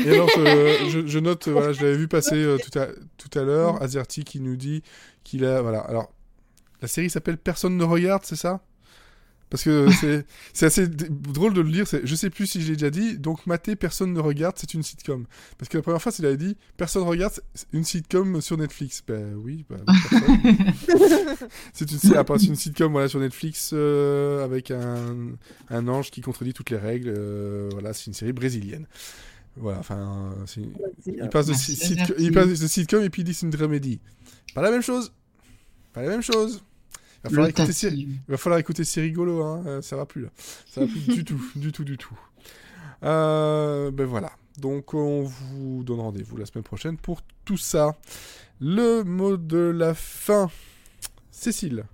[0.05, 2.89] Et alors, je, je- je note, euh, voilà, je l'avais vu passer euh, tout à,
[3.17, 4.83] tout à l'heure, Azerty qui nous dit
[5.23, 6.11] qu'il a, voilà, alors,
[6.83, 8.61] la série s'appelle Personne ne regarde, c'est ça?
[9.49, 9.87] Parce que
[10.53, 13.47] c'est, assez drôle de le lire, je sais plus si je l'ai déjà dit, donc
[13.47, 15.25] mater Personne ne regarde, c'est une sitcom.
[15.57, 19.01] Parce que la première fois, il avait dit Personne regarde, c'est une sitcom sur Netflix.
[19.07, 19.79] Ben oui, ben,
[20.09, 21.37] personne.
[21.73, 25.15] c'est une, après, une sitcom voilà, sur Netflix euh, avec un,
[25.69, 27.13] un ange qui contredit toutes les règles.
[27.15, 28.85] euh, voilà, c'est une série brésilienne.
[29.57, 30.61] Voilà, enfin, c'est-
[31.07, 32.23] il passe, de Merci, si- sitcom, Azerty.
[32.23, 33.99] il passe de sitcom et puis il dit c'est une dramédie.
[34.53, 35.11] Pas la même chose.
[35.91, 36.63] Pas la même chose.
[37.23, 38.09] Il va falloir, écouter, Siri- tative.
[38.27, 39.63] il va falloir écouter C'est rigolo, hein.
[39.67, 40.29] euh, ça va plus là.
[40.69, 42.17] Ça va plus du tout, du tout, du tout.
[43.03, 44.31] Euh, ben voilà.
[44.57, 47.97] Donc on vous donne rendez-vous la semaine prochaine pour tout ça.
[48.61, 50.49] Le mot de la fin.
[51.31, 51.85] Cécile.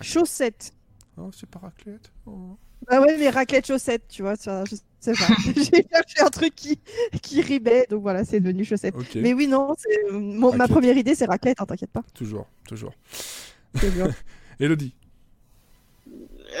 [0.00, 0.72] Chaussettes.
[1.16, 2.10] Oh, c'est pas raclette.
[2.26, 2.56] Oh.
[2.88, 5.26] Ah ouais, mais raclette chaussettes, tu vois, ça, je sais pas.
[5.56, 6.78] J'ai cherché un truc qui,
[7.20, 8.94] qui rimait, donc voilà, c'est devenu chaussettes.
[8.96, 9.16] Ok.
[9.16, 12.02] Mais oui, non, c'est- mon- ma première idée, c'est raclette, hein, t'inquiète pas.
[12.14, 12.94] Toujours, toujours.
[13.74, 14.08] C'est bien.
[14.60, 14.94] Elodie.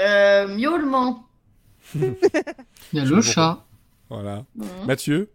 [0.00, 1.26] Euh, miaulement.
[1.94, 2.14] Il
[2.92, 3.22] y a le comprends.
[3.22, 3.66] chat.
[4.08, 4.44] Voilà.
[4.86, 5.30] Mathieu.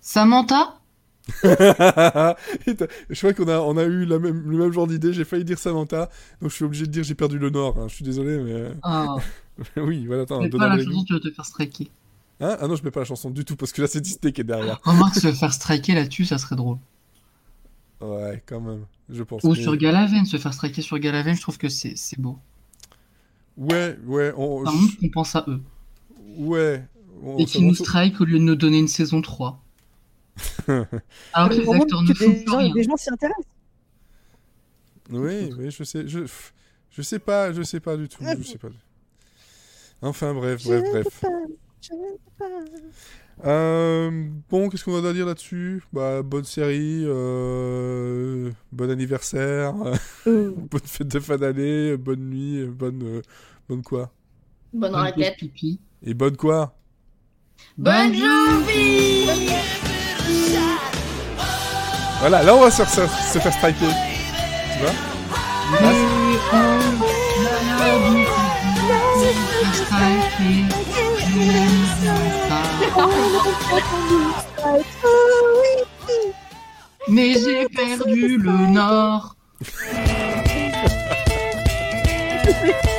[0.00, 0.78] Samantha
[1.42, 5.14] je crois qu'on a, on a eu la même, le même genre d'idée.
[5.14, 6.10] J'ai failli dire Samantha,
[6.42, 7.78] donc je suis obligé de dire j'ai perdu le nord.
[7.78, 7.88] hein.
[7.88, 9.16] Je suis désolé, mais Ah,
[9.78, 10.24] oui, voilà.
[10.24, 11.90] Attends, donne pas la dont tu vas te faire striker.
[12.40, 12.58] Hein?
[12.60, 14.42] Ah non, je mets pas la chanson du tout parce que là c'est Disney qui
[14.42, 14.78] est derrière.
[14.84, 16.76] Remarque, se faire striker là-dessus, ça serait drôle.
[18.02, 19.42] Ouais, quand même, je pense.
[19.44, 22.38] Ou Mais- sur Galaven, se faire striker sur Galaven, je trouve que c'est c'est beau.
[23.56, 24.64] Ouais, ouais, on...
[24.64, 25.60] Par contre, on pense à eux.
[26.36, 26.84] ouais.
[27.22, 29.62] on- Et qui nous strike au lieu de nous donner une saison 3.
[31.32, 32.74] Alors que les acteurs ne font des plus gens, rien.
[32.74, 33.46] des gens s'y intéressent.
[35.10, 36.20] Oui, oui, je sais, je,
[36.90, 38.68] je sais pas, je sais pas du tout, je sais pas.
[40.02, 41.20] Enfin bref, bref, bref.
[41.20, 41.28] pas,
[41.80, 41.88] je
[42.38, 42.46] pas.
[43.44, 49.74] Euh, bon, qu'est-ce qu'on va dire là-dessus Bah, bonne série, euh, bon anniversaire,
[50.26, 53.22] Euh, bonne fête de fin d'année, bonne nuit, bonne, euh,
[53.68, 54.12] bonne quoi
[54.72, 55.36] Bonne Bonne raclette.
[55.36, 55.80] pipi.
[56.02, 56.76] Et bonne quoi
[57.76, 59.26] Bonne journée
[62.20, 63.86] Voilà, là on va se, se, se faire striker.
[64.72, 64.92] Tu vois
[71.72, 72.43] oh.
[77.08, 79.36] Mais j'ai perdu le nord.